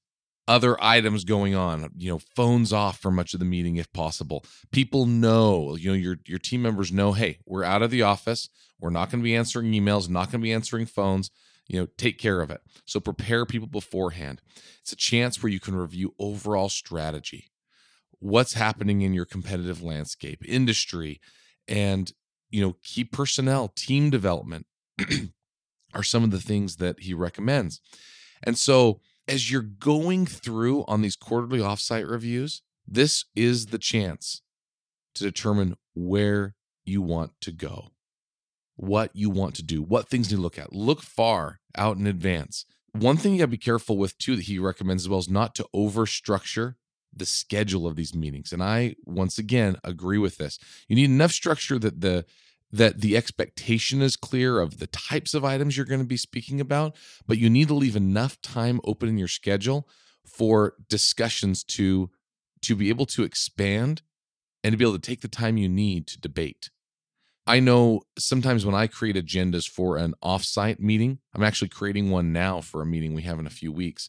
other 0.48 0.82
items 0.82 1.24
going 1.24 1.54
on 1.54 1.90
you 1.96 2.10
know 2.10 2.20
phones 2.34 2.72
off 2.72 2.98
for 2.98 3.12
much 3.12 3.32
of 3.32 3.38
the 3.40 3.46
meeting 3.46 3.76
if 3.76 3.92
possible. 3.92 4.44
People 4.72 5.06
know 5.06 5.76
you 5.76 5.90
know 5.90 5.96
your 5.96 6.16
your 6.26 6.40
team 6.40 6.62
members 6.62 6.90
know 6.90 7.12
hey 7.12 7.38
we're 7.46 7.64
out 7.64 7.82
of 7.82 7.90
the 7.92 8.02
office. 8.02 8.48
We're 8.80 8.90
not 8.90 9.10
going 9.10 9.20
to 9.20 9.24
be 9.24 9.36
answering 9.36 9.70
emails 9.70 10.08
not 10.08 10.32
going 10.32 10.40
to 10.40 10.44
be 10.44 10.52
answering 10.52 10.86
phones 10.86 11.30
you 11.70 11.78
know 11.78 11.86
take 11.96 12.18
care 12.18 12.40
of 12.40 12.50
it. 12.50 12.60
So 12.84 12.98
prepare 12.98 13.46
people 13.46 13.68
beforehand. 13.68 14.42
It's 14.80 14.92
a 14.92 14.96
chance 14.96 15.40
where 15.40 15.52
you 15.52 15.60
can 15.60 15.76
review 15.76 16.14
overall 16.18 16.68
strategy 16.68 17.52
what's 18.18 18.52
happening 18.52 19.00
in 19.00 19.14
your 19.14 19.24
competitive 19.24 19.82
landscape 19.82 20.42
industry 20.46 21.20
and 21.66 22.12
you 22.50 22.60
know 22.60 22.76
key 22.82 23.04
personnel 23.04 23.68
team 23.68 24.10
development 24.10 24.66
are 25.94 26.02
some 26.02 26.24
of 26.24 26.32
the 26.32 26.40
things 26.40 26.76
that 26.76 27.00
he 27.00 27.14
recommends. 27.14 27.80
And 28.42 28.58
so 28.58 29.00
as 29.28 29.50
you're 29.50 29.62
going 29.62 30.26
through 30.26 30.84
on 30.88 31.02
these 31.02 31.16
quarterly 31.16 31.60
offsite 31.60 32.10
reviews 32.10 32.62
this 32.84 33.26
is 33.36 33.66
the 33.66 33.78
chance 33.78 34.42
to 35.14 35.22
determine 35.22 35.76
where 35.94 36.56
you 36.84 37.00
want 37.00 37.30
to 37.40 37.52
go 37.52 37.90
what 38.80 39.10
you 39.14 39.28
want 39.28 39.54
to 39.54 39.62
do, 39.62 39.82
what 39.82 40.08
things 40.08 40.32
you 40.32 40.38
look 40.38 40.58
at. 40.58 40.72
Look 40.72 41.02
far 41.02 41.60
out 41.76 41.98
in 41.98 42.06
advance. 42.06 42.64
One 42.92 43.16
thing 43.16 43.32
you 43.32 43.38
gotta 43.38 43.48
be 43.48 43.58
careful 43.58 43.98
with 43.98 44.16
too 44.18 44.36
that 44.36 44.46
he 44.46 44.58
recommends 44.58 45.04
as 45.04 45.08
well 45.08 45.18
is 45.18 45.28
not 45.28 45.54
to 45.56 45.66
over 45.72 46.06
structure 46.06 46.76
the 47.14 47.26
schedule 47.26 47.86
of 47.86 47.96
these 47.96 48.14
meetings. 48.14 48.52
And 48.52 48.62
I 48.62 48.94
once 49.04 49.36
again 49.38 49.76
agree 49.84 50.18
with 50.18 50.38
this. 50.38 50.58
You 50.88 50.96
need 50.96 51.10
enough 51.10 51.32
structure 51.32 51.78
that 51.78 52.00
the 52.00 52.24
that 52.72 53.00
the 53.00 53.16
expectation 53.16 54.00
is 54.00 54.16
clear 54.16 54.60
of 54.60 54.78
the 54.78 54.86
types 54.86 55.34
of 55.34 55.44
items 55.44 55.76
you're 55.76 55.84
going 55.84 56.00
to 56.00 56.06
be 56.06 56.16
speaking 56.16 56.60
about, 56.60 56.94
but 57.26 57.36
you 57.36 57.50
need 57.50 57.66
to 57.66 57.74
leave 57.74 57.96
enough 57.96 58.40
time 58.42 58.80
open 58.84 59.08
in 59.08 59.18
your 59.18 59.26
schedule 59.26 59.88
for 60.24 60.74
discussions 60.88 61.64
to 61.64 62.10
to 62.62 62.76
be 62.76 62.88
able 62.88 63.06
to 63.06 63.24
expand 63.24 64.02
and 64.62 64.72
to 64.72 64.76
be 64.76 64.84
able 64.84 64.98
to 64.98 64.98
take 65.00 65.20
the 65.20 65.28
time 65.28 65.56
you 65.56 65.68
need 65.68 66.06
to 66.06 66.20
debate. 66.20 66.70
I 67.46 67.60
know 67.60 68.02
sometimes 68.18 68.64
when 68.64 68.74
I 68.74 68.86
create 68.86 69.16
agendas 69.16 69.68
for 69.68 69.96
an 69.96 70.14
offsite 70.22 70.78
meeting, 70.78 71.18
I'm 71.34 71.42
actually 71.42 71.68
creating 71.68 72.10
one 72.10 72.32
now 72.32 72.60
for 72.60 72.82
a 72.82 72.86
meeting 72.86 73.14
we 73.14 73.22
have 73.22 73.38
in 73.38 73.46
a 73.46 73.50
few 73.50 73.72
weeks. 73.72 74.08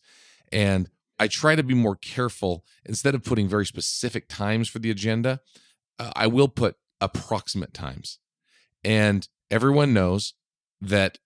And 0.52 0.90
I 1.18 1.28
try 1.28 1.56
to 1.56 1.64
be 1.64 1.74
more 1.74 1.96
careful 1.96 2.66
instead 2.86 3.16
of 3.16 3.24
putting 3.24 3.48
very 3.48 3.66
specific 3.66 4.28
times 4.28 4.68
for 4.68 4.80
the 4.80 4.92
agenda, 4.92 5.40
uh, 5.98 6.12
I 6.16 6.28
will 6.28 6.48
put 6.48 6.76
approximate 7.00 7.74
times. 7.74 8.20
And 8.84 9.28
everyone 9.50 9.94
knows 9.94 10.34
that 10.82 11.20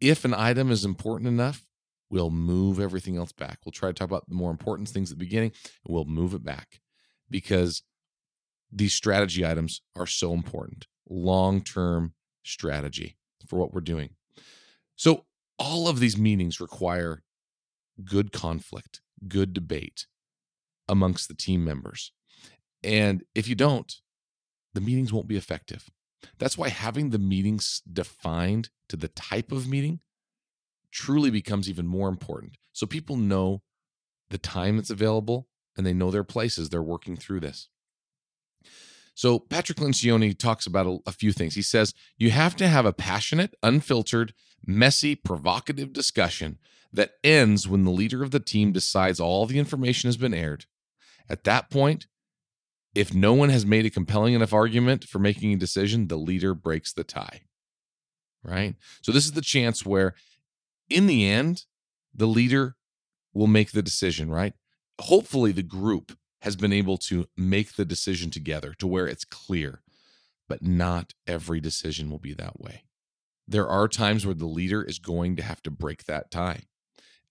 if 0.00 0.24
an 0.24 0.34
item 0.34 0.70
is 0.70 0.84
important 0.84 1.28
enough, 1.28 1.66
we'll 2.10 2.30
move 2.30 2.78
everything 2.78 3.16
else 3.16 3.32
back. 3.32 3.58
We'll 3.64 3.72
try 3.72 3.90
to 3.90 3.94
talk 3.94 4.08
about 4.08 4.28
the 4.28 4.34
more 4.34 4.50
important 4.50 4.88
things 4.88 5.10
at 5.10 5.18
the 5.18 5.24
beginning 5.24 5.52
and 5.84 5.94
we'll 5.94 6.04
move 6.04 6.34
it 6.34 6.44
back 6.44 6.80
because 7.30 7.82
these 8.70 8.92
strategy 8.92 9.44
items 9.46 9.82
are 9.96 10.06
so 10.06 10.32
important 10.32 10.86
long 11.08 11.62
term 11.62 12.14
strategy 12.42 13.16
for 13.46 13.58
what 13.58 13.72
we're 13.72 13.80
doing. 13.80 14.10
So, 14.96 15.24
all 15.58 15.88
of 15.88 16.00
these 16.00 16.16
meetings 16.16 16.60
require 16.60 17.22
good 18.04 18.32
conflict, 18.32 19.00
good 19.26 19.52
debate 19.52 20.06
amongst 20.88 21.28
the 21.28 21.34
team 21.34 21.64
members. 21.64 22.12
And 22.82 23.24
if 23.34 23.48
you 23.48 23.54
don't, 23.54 23.92
the 24.74 24.80
meetings 24.80 25.12
won't 25.12 25.28
be 25.28 25.36
effective. 25.36 25.88
That's 26.38 26.56
why 26.56 26.68
having 26.68 27.10
the 27.10 27.18
meetings 27.18 27.82
defined 27.90 28.70
to 28.88 28.96
the 28.96 29.08
type 29.08 29.52
of 29.52 29.68
meeting 29.68 30.00
truly 30.90 31.30
becomes 31.30 31.68
even 31.68 31.86
more 31.86 32.08
important. 32.08 32.56
So 32.72 32.86
people 32.86 33.16
know 33.16 33.62
the 34.30 34.38
time 34.38 34.76
that's 34.76 34.90
available 34.90 35.48
and 35.76 35.86
they 35.86 35.92
know 35.92 36.10
their 36.10 36.24
places. 36.24 36.68
They're 36.68 36.82
working 36.82 37.16
through 37.16 37.40
this. 37.40 37.68
So 39.18 39.40
Patrick 39.40 39.78
Lencioni 39.78 40.38
talks 40.38 40.64
about 40.64 40.86
a, 40.86 40.98
a 41.06 41.10
few 41.10 41.32
things. 41.32 41.56
He 41.56 41.62
says 41.62 41.92
you 42.18 42.30
have 42.30 42.54
to 42.54 42.68
have 42.68 42.86
a 42.86 42.92
passionate, 42.92 43.56
unfiltered, 43.64 44.32
messy, 44.64 45.16
provocative 45.16 45.92
discussion 45.92 46.58
that 46.92 47.14
ends 47.24 47.66
when 47.66 47.82
the 47.82 47.90
leader 47.90 48.22
of 48.22 48.30
the 48.30 48.38
team 48.38 48.70
decides 48.70 49.18
all 49.18 49.44
the 49.44 49.58
information 49.58 50.06
has 50.06 50.16
been 50.16 50.32
aired. 50.32 50.66
At 51.28 51.42
that 51.42 51.68
point, 51.68 52.06
if 52.94 53.12
no 53.12 53.34
one 53.34 53.48
has 53.48 53.66
made 53.66 53.84
a 53.84 53.90
compelling 53.90 54.34
enough 54.34 54.52
argument 54.52 55.02
for 55.02 55.18
making 55.18 55.52
a 55.52 55.56
decision, 55.56 56.06
the 56.06 56.16
leader 56.16 56.54
breaks 56.54 56.92
the 56.92 57.02
tie. 57.02 57.40
Right? 58.44 58.76
So, 59.02 59.10
this 59.10 59.24
is 59.24 59.32
the 59.32 59.40
chance 59.40 59.84
where, 59.84 60.14
in 60.88 61.08
the 61.08 61.28
end, 61.28 61.64
the 62.14 62.26
leader 62.28 62.76
will 63.34 63.48
make 63.48 63.72
the 63.72 63.82
decision, 63.82 64.30
right? 64.30 64.52
Hopefully, 65.00 65.50
the 65.50 65.64
group 65.64 66.16
has 66.42 66.56
been 66.56 66.72
able 66.72 66.96
to 66.96 67.26
make 67.36 67.74
the 67.74 67.84
decision 67.84 68.30
together 68.30 68.74
to 68.78 68.86
where 68.86 69.06
it's 69.06 69.24
clear. 69.24 69.82
But 70.48 70.62
not 70.62 71.12
every 71.26 71.60
decision 71.60 72.10
will 72.10 72.18
be 72.18 72.32
that 72.34 72.60
way. 72.60 72.84
There 73.46 73.68
are 73.68 73.88
times 73.88 74.24
where 74.24 74.34
the 74.34 74.46
leader 74.46 74.82
is 74.82 74.98
going 74.98 75.36
to 75.36 75.42
have 75.42 75.62
to 75.62 75.70
break 75.70 76.04
that 76.04 76.30
tie, 76.30 76.62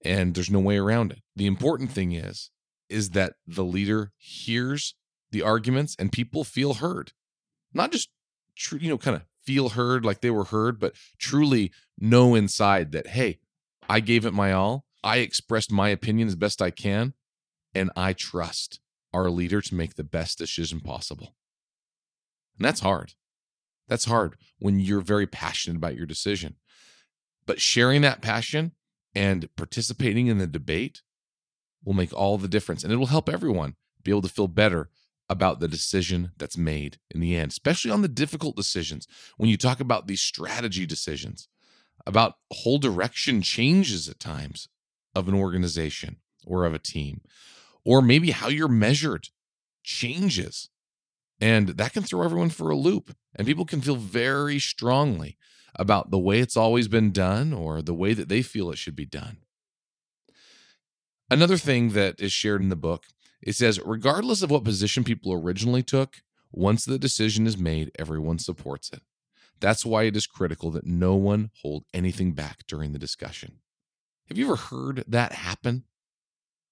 and 0.04 0.36
there's 0.36 0.52
no 0.52 0.60
way 0.60 0.78
around 0.78 1.12
it. 1.12 1.22
The 1.36 1.48
important 1.48 1.92
thing 1.92 2.12
is 2.12 2.52
is 2.90 3.10
that 3.12 3.34
the 3.46 3.66
leader 3.66 4.14
hears 4.18 4.96
the 5.32 5.42
arguments 5.42 5.96
and 6.00 6.12
people 6.12 6.44
feel 6.44 6.76
heard. 6.76 7.12
Not 7.74 7.92
just 7.92 8.10
you 8.72 8.90
know, 8.90 8.98
kind 8.98 9.16
of 9.16 9.24
feel 9.44 9.70
heard 9.70 10.06
like 10.06 10.22
they 10.22 10.32
were 10.32 10.46
heard, 10.46 10.80
but 10.80 10.96
truly 11.18 11.72
know 11.98 12.36
inside 12.36 12.92
that 12.92 13.08
hey, 13.08 13.40
I 13.90 14.00
gave 14.00 14.26
it 14.26 14.34
my 14.34 14.52
all. 14.52 14.86
I 15.04 15.18
expressed 15.18 15.72
my 15.72 15.90
opinion 15.90 16.28
as 16.28 16.36
best 16.36 16.62
I 16.62 16.72
can, 16.72 17.14
and 17.74 17.92
I 17.96 18.14
trust 18.14 18.80
our 19.18 19.30
leader 19.30 19.62
to 19.62 19.76
make 19.76 19.96
the 19.96 20.04
best 20.04 20.38
decision 20.38 20.80
possible. 20.80 21.36
And 22.58 22.66
that's 22.66 22.82
hard. 22.82 23.14
That's 23.88 24.06
hard 24.06 24.36
when 24.60 24.80
you're 24.80 25.02
very 25.02 25.28
passionate 25.28 25.78
about 25.78 25.96
your 25.96 26.06
decision. 26.06 26.56
But 27.46 27.62
sharing 27.62 28.02
that 28.02 28.22
passion 28.22 28.74
and 29.16 29.50
participating 29.56 30.28
in 30.28 30.38
the 30.38 30.48
debate 30.48 31.02
will 31.84 31.94
make 31.94 32.14
all 32.14 32.38
the 32.38 32.48
difference. 32.48 32.84
And 32.84 32.92
it 32.92 32.98
will 32.98 33.08
help 33.08 33.30
everyone 33.30 33.76
be 34.04 34.12
able 34.12 34.22
to 34.24 34.30
feel 34.30 34.48
better 34.48 34.90
about 35.30 35.60
the 35.60 35.68
decision 35.68 36.32
that's 36.38 36.58
made 36.58 37.00
in 37.12 37.20
the 37.20 37.36
end, 37.36 37.52
especially 37.52 37.92
on 37.92 38.02
the 38.02 38.08
difficult 38.08 38.56
decisions. 38.56 39.08
When 39.38 39.50
you 39.50 39.58
talk 39.58 39.80
about 39.80 40.08
these 40.08 40.22
strategy 40.22 40.86
decisions, 40.86 41.48
about 42.06 42.36
whole 42.52 42.78
direction 42.78 43.42
changes 43.42 44.08
at 44.08 44.20
times 44.20 44.70
of 45.16 45.28
an 45.28 45.34
organization 45.34 46.18
or 46.46 46.66
of 46.66 46.74
a 46.74 46.80
team, 46.80 47.22
or 47.88 48.02
maybe 48.02 48.32
how 48.32 48.50
you're 48.50 48.68
measured 48.68 49.30
changes. 49.82 50.70
And 51.40 51.70
that 51.70 51.94
can 51.94 52.04
throw 52.04 52.22
everyone 52.22 52.50
for 52.50 52.70
a 52.70 52.76
loop. 52.76 53.16
And 53.34 53.48
people 53.48 53.64
can 53.64 53.80
feel 53.80 53.96
very 53.96 54.60
strongly 54.60 55.38
about 55.74 56.12
the 56.12 56.20
way 56.20 56.40
it's 56.40 56.58
always 56.58 56.90
been 56.90 57.12
done 57.12 57.54
or 57.54 57.82
the 57.82 57.94
way 57.94 58.14
that 58.14 58.28
they 58.28 58.42
feel 58.42 58.72
it 58.72 58.78
should 58.78 58.96
be 58.96 59.06
done. 59.06 59.38
Another 61.30 61.56
thing 61.56 61.92
that 61.92 62.20
is 62.20 62.34
shared 62.34 62.62
in 62.62 62.68
the 62.68 62.76
book 62.76 63.06
it 63.42 63.56
says, 63.56 63.80
regardless 63.86 64.42
of 64.42 64.52
what 64.52 64.66
position 64.66 65.06
people 65.06 65.32
originally 65.32 65.84
took, 65.84 66.18
once 66.52 66.84
the 66.84 67.00
decision 67.00 67.48
is 67.48 67.58
made, 67.58 67.92
everyone 67.98 68.40
supports 68.40 68.90
it. 68.92 69.02
That's 69.62 69.86
why 69.86 70.04
it 70.04 70.18
is 70.18 70.28
critical 70.28 70.72
that 70.72 70.86
no 70.86 71.16
one 71.16 71.52
hold 71.62 71.86
anything 71.94 72.34
back 72.34 72.66
during 72.68 72.92
the 72.92 73.00
discussion. 73.00 73.60
Have 74.28 74.38
you 74.38 74.48
ever 74.48 74.58
heard 74.58 75.06
that 75.08 75.32
happen 75.32 75.86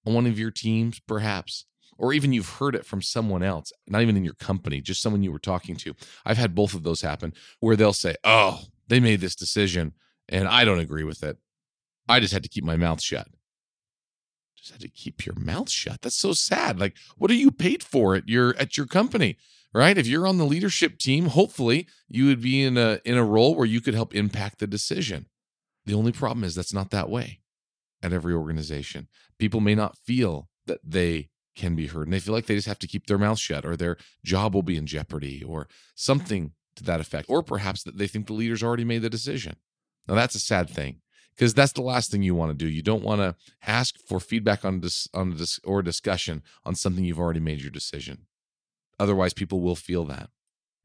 on 0.06 0.14
one 0.14 0.26
of 0.26 0.38
your 0.38 0.50
teams, 0.50 1.00
perhaps? 1.00 1.66
Or 1.98 2.12
even 2.12 2.32
you've 2.32 2.48
heard 2.48 2.74
it 2.74 2.84
from 2.84 3.00
someone 3.00 3.42
else, 3.42 3.72
not 3.86 4.02
even 4.02 4.16
in 4.16 4.24
your 4.24 4.34
company, 4.34 4.82
just 4.82 5.00
someone 5.00 5.22
you 5.22 5.32
were 5.32 5.38
talking 5.38 5.76
to. 5.76 5.94
I've 6.26 6.36
had 6.36 6.54
both 6.54 6.74
of 6.74 6.82
those 6.82 7.00
happen 7.00 7.32
where 7.60 7.74
they'll 7.74 7.94
say, 7.94 8.16
Oh, 8.22 8.60
they 8.88 9.00
made 9.00 9.20
this 9.20 9.34
decision 9.34 9.94
and 10.28 10.46
I 10.46 10.64
don't 10.64 10.78
agree 10.78 11.04
with 11.04 11.22
it. 11.22 11.38
I 12.08 12.20
just 12.20 12.34
had 12.34 12.42
to 12.42 12.48
keep 12.48 12.64
my 12.64 12.76
mouth 12.76 13.02
shut 13.02 13.28
just 14.66 14.72
had 14.72 14.80
to 14.80 14.88
keep 14.88 15.24
your 15.24 15.34
mouth 15.36 15.70
shut. 15.70 16.02
That's 16.02 16.16
so 16.16 16.32
sad. 16.32 16.80
Like, 16.80 16.96
what 17.16 17.30
are 17.30 17.34
you 17.34 17.52
paid 17.52 17.82
for 17.84 18.16
at 18.16 18.28
your 18.28 18.56
at 18.56 18.76
your 18.76 18.86
company? 18.86 19.36
Right? 19.72 19.98
If 19.98 20.06
you're 20.06 20.26
on 20.26 20.38
the 20.38 20.46
leadership 20.46 20.98
team, 20.98 21.26
hopefully 21.26 21.86
you 22.08 22.26
would 22.26 22.40
be 22.40 22.62
in 22.62 22.76
a 22.76 22.98
in 23.04 23.16
a 23.16 23.24
role 23.24 23.54
where 23.54 23.66
you 23.66 23.80
could 23.80 23.94
help 23.94 24.14
impact 24.14 24.58
the 24.58 24.66
decision. 24.66 25.26
The 25.84 25.94
only 25.94 26.12
problem 26.12 26.42
is 26.42 26.54
that's 26.54 26.72
not 26.72 26.90
that 26.90 27.08
way 27.08 27.40
at 28.02 28.12
every 28.12 28.34
organization. 28.34 29.08
People 29.38 29.60
may 29.60 29.74
not 29.74 29.96
feel 29.98 30.48
that 30.66 30.80
they 30.84 31.30
can 31.54 31.74
be 31.74 31.86
heard 31.86 32.06
and 32.06 32.12
they 32.12 32.20
feel 32.20 32.34
like 32.34 32.46
they 32.46 32.54
just 32.54 32.68
have 32.68 32.78
to 32.78 32.86
keep 32.86 33.06
their 33.06 33.18
mouth 33.18 33.38
shut 33.38 33.64
or 33.64 33.76
their 33.76 33.96
job 34.24 34.54
will 34.54 34.62
be 34.62 34.76
in 34.76 34.86
jeopardy 34.86 35.42
or 35.42 35.66
something 35.94 36.52
to 36.76 36.84
that 36.84 37.00
effect. 37.00 37.26
Or 37.28 37.42
perhaps 37.42 37.82
that 37.84 37.96
they 37.96 38.06
think 38.06 38.26
the 38.26 38.34
leader's 38.34 38.62
already 38.62 38.84
made 38.84 39.02
the 39.02 39.10
decision. 39.10 39.56
Now 40.06 40.14
that's 40.14 40.34
a 40.34 40.40
sad 40.40 40.68
thing 40.68 41.00
because 41.34 41.54
that's 41.54 41.72
the 41.72 41.82
last 41.82 42.10
thing 42.10 42.22
you 42.22 42.34
want 42.34 42.50
to 42.50 42.64
do. 42.64 42.68
You 42.68 42.82
don't 42.82 43.02
want 43.02 43.20
to 43.20 43.34
ask 43.66 43.96
for 44.06 44.20
feedback 44.20 44.64
on 44.64 44.80
this 44.80 45.08
on 45.12 45.36
this 45.36 45.58
or 45.64 45.82
discussion 45.82 46.42
on 46.64 46.74
something 46.74 47.04
you've 47.04 47.18
already 47.18 47.40
made 47.40 47.60
your 47.60 47.70
decision. 47.70 48.26
Otherwise, 48.98 49.34
people 49.34 49.60
will 49.60 49.76
feel 49.76 50.04
that. 50.04 50.30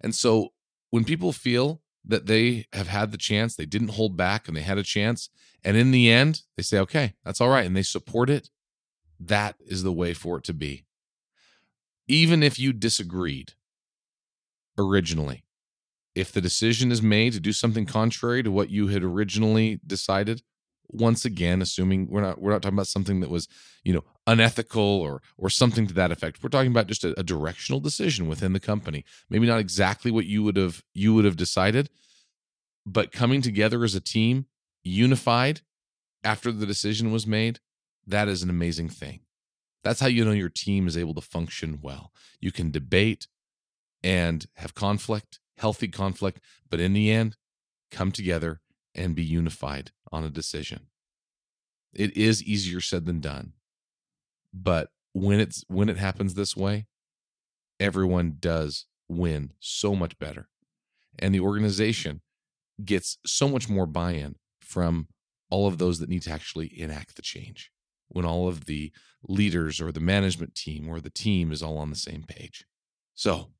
And 0.01 0.15
so 0.15 0.50
when 0.89 1.03
people 1.03 1.32
feel 1.32 1.82
that 2.05 2.25
they 2.25 2.65
have 2.74 2.88
had 2.88 3.12
the 3.12 3.17
chance, 3.17 3.55
they 3.55 3.65
didn't 3.65 3.89
hold 3.89 4.17
back 4.17 4.48
and 4.48 4.58
they 4.58 4.62
had 4.62 4.77
a 4.77 4.84
chance, 4.84 5.29
and 5.63 5.77
in 5.77 5.91
the 5.91 6.10
end, 6.10 6.41
they 6.58 6.63
say, 6.63 6.79
"Okay, 6.79 7.13
that's 7.24 7.39
all 7.39 7.50
right," 7.50 7.65
and 7.65 7.75
they 7.75 7.84
support 7.84 8.29
it, 8.29 8.50
that 9.20 9.55
is 9.60 9.84
the 9.84 9.93
way 9.93 10.13
for 10.13 10.38
it 10.38 10.43
to 10.46 10.53
be. 10.53 10.86
Even 12.08 12.41
if 12.43 12.60
you 12.60 12.74
disagreed 12.74 13.53
originally, 14.77 15.43
if 16.15 16.31
the 16.31 16.41
decision 16.41 16.91
is 16.91 17.01
made 17.01 17.34
to 17.34 17.39
do 17.39 17.53
something 17.53 17.86
contrary 17.86 18.43
to 18.43 18.51
what 18.51 18.70
you 18.70 18.88
had 18.88 19.03
originally 19.03 19.79
decided 19.86 20.41
once 20.93 21.25
again 21.25 21.62
assuming 21.62 22.07
we're 22.10 22.21
not 22.21 22.41
we're 22.41 22.51
not 22.51 22.62
talking 22.62 22.77
about 22.77 22.88
something 22.88 23.19
that 23.21 23.29
was 23.29 23.48
you 23.83 23.93
know 23.93 24.03
unethical 24.27 24.81
or 24.81 25.21
or 25.38 25.50
something 25.50 25.88
to 25.88 25.93
that 25.93 26.12
effect. 26.12 26.41
We're 26.41 26.50
talking 26.50 26.71
about 26.71 26.88
just 26.88 27.03
a, 27.03 27.19
a 27.19 27.24
directional 27.24 27.79
decision 27.79 28.27
within 28.27 28.53
the 28.53 28.59
company. 28.59 29.05
Maybe 29.29 29.48
not 29.48 29.59
exactly 29.59 30.11
what 30.11 30.25
you 30.25 30.44
would 30.44 30.57
have 30.57 30.83
you 30.94 31.13
would 31.13 31.25
have 31.25 31.37
decided 31.37 31.89
but 32.85 33.11
coming 33.11 33.44
together 33.44 33.83
as 33.83 33.94
a 33.94 34.01
team 34.01 34.48
unified 34.83 35.61
after 36.24 36.51
the 36.51 36.66
decision 36.66 37.11
was 37.11 37.27
made 37.27 37.59
that 38.07 38.27
is 38.27 38.42
an 38.42 38.50
amazing 38.50 38.89
thing. 38.89 39.22
That's 39.83 40.00
how 40.00 40.07
you 40.07 40.25
know 40.25 40.31
your 40.31 40.50
team 40.50 40.87
is 40.87 40.98
able 40.98 41.13
to 41.13 41.22
function 41.22 41.79
well. 41.81 42.11
You 42.39 42.51
can 42.51 42.72
debate 42.72 43.27
and 44.03 44.48
have 44.55 44.74
conflict 44.74 45.39
healthy 45.61 45.87
conflict, 45.87 46.42
but 46.70 46.79
in 46.79 46.94
the 46.94 47.11
end, 47.11 47.37
come 47.92 48.11
together 48.11 48.59
and 48.96 49.16
be 49.16 49.24
unified 49.24 49.92
on 50.12 50.24
a 50.24 50.30
decision. 50.30 50.88
It 51.94 52.16
is 52.16 52.44
easier 52.44 52.82
said 52.82 53.06
than 53.06 53.20
done. 53.20 53.54
But 54.54 54.90
when 55.14 55.40
it's 55.40 55.64
when 55.68 55.90
it 55.90 55.98
happens 55.98 56.34
this 56.34 56.56
way, 56.56 56.88
everyone 57.80 58.38
does 58.40 58.86
win 59.08 59.54
so 59.60 59.96
much 59.96 60.18
better. 60.20 60.48
And 61.20 61.34
the 61.34 61.40
organization 61.40 62.22
gets 62.84 63.18
so 63.25 63.48
much 63.50 63.70
more 63.70 63.86
buy-in 63.86 64.36
from 64.62 65.08
all 65.50 65.68
of 65.68 65.77
those 65.77 66.00
that 66.00 66.10
need 66.10 66.22
to 66.24 66.32
actually 66.32 66.80
enact 66.80 67.16
the 67.16 67.22
change. 67.22 67.72
When 68.08 68.25
all 68.25 68.48
of 68.48 68.66
the 68.66 68.92
leaders 69.24 69.80
or 69.80 69.92
the 69.92 70.00
management 70.00 70.56
team 70.56 70.90
or 70.90 71.00
the 71.00 71.10
team 71.10 71.51
is 71.51 71.62
all 71.62 71.77
on 71.77 71.90
the 71.90 71.96
same 71.96 72.24
page. 72.24 72.66
So, 73.14 73.51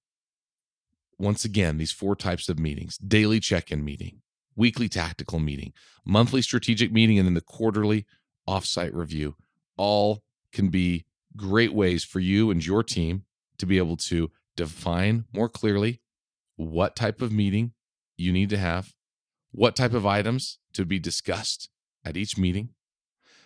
once 1.18 1.46
again, 1.46 1.78
these 1.78 1.92
four 1.92 2.16
types 2.16 2.50
of 2.50 2.60
meetings 2.60 2.98
daily 2.98 3.40
check 3.40 3.72
in 3.72 3.86
meeting, 3.86 4.22
weekly 4.56 4.90
tactical 4.90 5.40
meeting, 5.40 5.74
monthly 6.06 6.42
strategic 6.42 6.92
meeting, 6.92 7.18
and 7.18 7.28
then 7.28 7.34
the 7.34 7.42
quarterly 7.42 8.06
offsite 8.48 8.94
review 8.94 9.36
all 9.78 10.24
can 10.52 10.70
be 10.70 11.06
great 11.36 11.74
ways 11.74 12.04
for 12.04 12.20
you 12.20 12.52
and 12.52 12.66
your 12.66 12.84
team 12.84 13.24
to 13.58 13.66
be 13.66 13.78
able 13.78 13.98
to 13.98 14.30
define 14.56 15.26
more 15.34 15.50
clearly 15.50 16.02
what 16.56 16.96
type 16.96 17.22
of 17.22 17.32
meeting 17.32 17.72
you 18.18 18.32
need 18.32 18.50
to 18.50 18.58
have, 18.58 18.94
what 19.52 19.76
type 19.76 19.94
of 19.94 20.06
items 20.06 20.60
to 20.74 20.86
be 20.86 21.00
discussed 21.00 21.70
at 22.04 22.18
each 22.18 22.38
meeting. 22.38 22.70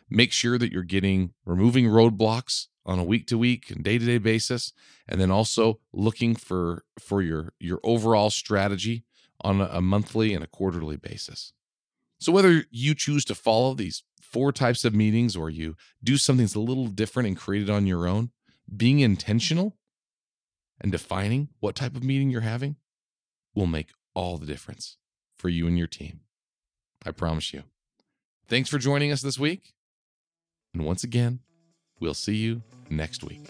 Make 0.10 0.32
sure 0.32 0.58
that 0.58 0.72
you're 0.72 0.84
getting 0.84 1.34
removing 1.46 1.86
roadblocks 1.86 2.68
on 2.86 3.00
a 3.00 3.04
week 3.04 3.28
to 3.28 3.38
week 3.38 3.72
and 3.72 3.84
day 3.84 3.98
to 3.98 4.06
day 4.06 4.18
basis 4.18 4.72
and 5.08 5.20
then 5.20 5.32
also 5.32 5.80
looking 5.92 6.36
for 6.36 6.84
for 7.00 7.22
your 7.22 7.54
your 7.60 7.80
overall 7.84 8.30
strategy 8.30 9.04
on 9.42 9.62
a 9.62 9.82
monthly 9.82 10.34
and 10.34 10.44
a 10.44 10.48
quarterly 10.48 10.98
basis. 10.98 11.54
So 12.20 12.32
whether 12.32 12.66
you 12.72 12.96
choose 12.96 13.26
to 13.26 13.36
follow 13.36 13.74
these 13.74 14.04
four 14.22 14.52
types 14.52 14.86
of 14.86 14.96
meetings 14.96 15.36
or 15.36 15.50
you 15.50 15.76
do 16.04 16.18
something 16.18 16.46
that's 16.46 16.56
a 16.56 16.60
little 16.60 16.88
different 16.88 17.28
and 17.28 17.38
create 17.38 17.64
it 17.64 17.70
on 17.70 17.86
your 17.86 18.08
own 18.08 18.32
being 18.76 19.00
intentional 19.00 19.78
and 20.82 20.92
defining 20.92 21.50
what 21.60 21.76
type 21.76 21.96
of 21.96 22.04
meeting 22.04 22.30
you're 22.30 22.42
having 22.42 22.78
will 23.54 23.68
make 23.68 23.90
all 24.14 24.38
the 24.38 24.46
difference 24.46 24.98
for 25.38 25.50
you 25.50 25.68
and 25.68 25.78
your 25.78 25.88
team. 25.88 26.22
I 27.06 27.12
promise 27.12 27.54
you. 27.54 27.64
Thanks 28.48 28.70
for 28.70 28.78
joining 28.78 29.12
us 29.12 29.22
this 29.22 29.38
week. 29.38 29.74
And 30.74 30.86
once 30.86 31.04
again 31.04 31.40
we'll 32.00 32.14
see 32.14 32.36
you 32.36 32.62
next 32.90 33.24
week. 33.24 33.48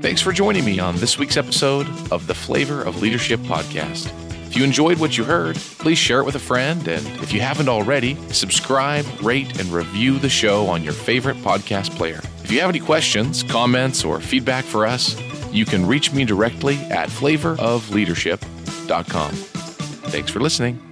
Thanks 0.00 0.22
for 0.22 0.30
joining 0.32 0.64
me 0.64 0.78
on 0.78 0.94
this 0.96 1.18
week's 1.18 1.36
episode 1.36 1.86
of 2.12 2.26
the 2.28 2.34
Flavor 2.34 2.82
of 2.82 3.02
Leadership 3.02 3.40
podcast. 3.40 4.12
If 4.46 4.56
you 4.56 4.62
enjoyed 4.64 4.98
what 4.98 5.18
you 5.18 5.24
heard, 5.24 5.56
please 5.56 5.98
share 5.98 6.20
it 6.20 6.24
with 6.24 6.36
a 6.36 6.40
friend. 6.40 6.86
And 6.88 7.04
if 7.22 7.32
you 7.32 7.40
haven't 7.40 7.68
already, 7.68 8.14
subscribe, 8.32 9.04
rate, 9.20 9.58
and 9.60 9.68
review 9.70 10.18
the 10.18 10.28
show 10.28 10.68
on 10.68 10.84
your 10.84 10.92
favorite 10.92 11.36
podcast 11.38 11.90
player. 11.96 12.20
If 12.44 12.52
you 12.52 12.60
have 12.60 12.70
any 12.70 12.80
questions, 12.80 13.42
comments, 13.42 14.04
or 14.04 14.20
feedback 14.20 14.64
for 14.64 14.86
us, 14.86 15.20
you 15.52 15.64
can 15.66 15.84
reach 15.84 16.12
me 16.12 16.24
directly 16.24 16.76
at 16.90 17.08
flavorofleadership.com. 17.08 19.32
Thanks 19.32 20.30
for 20.30 20.38
listening. 20.40 20.87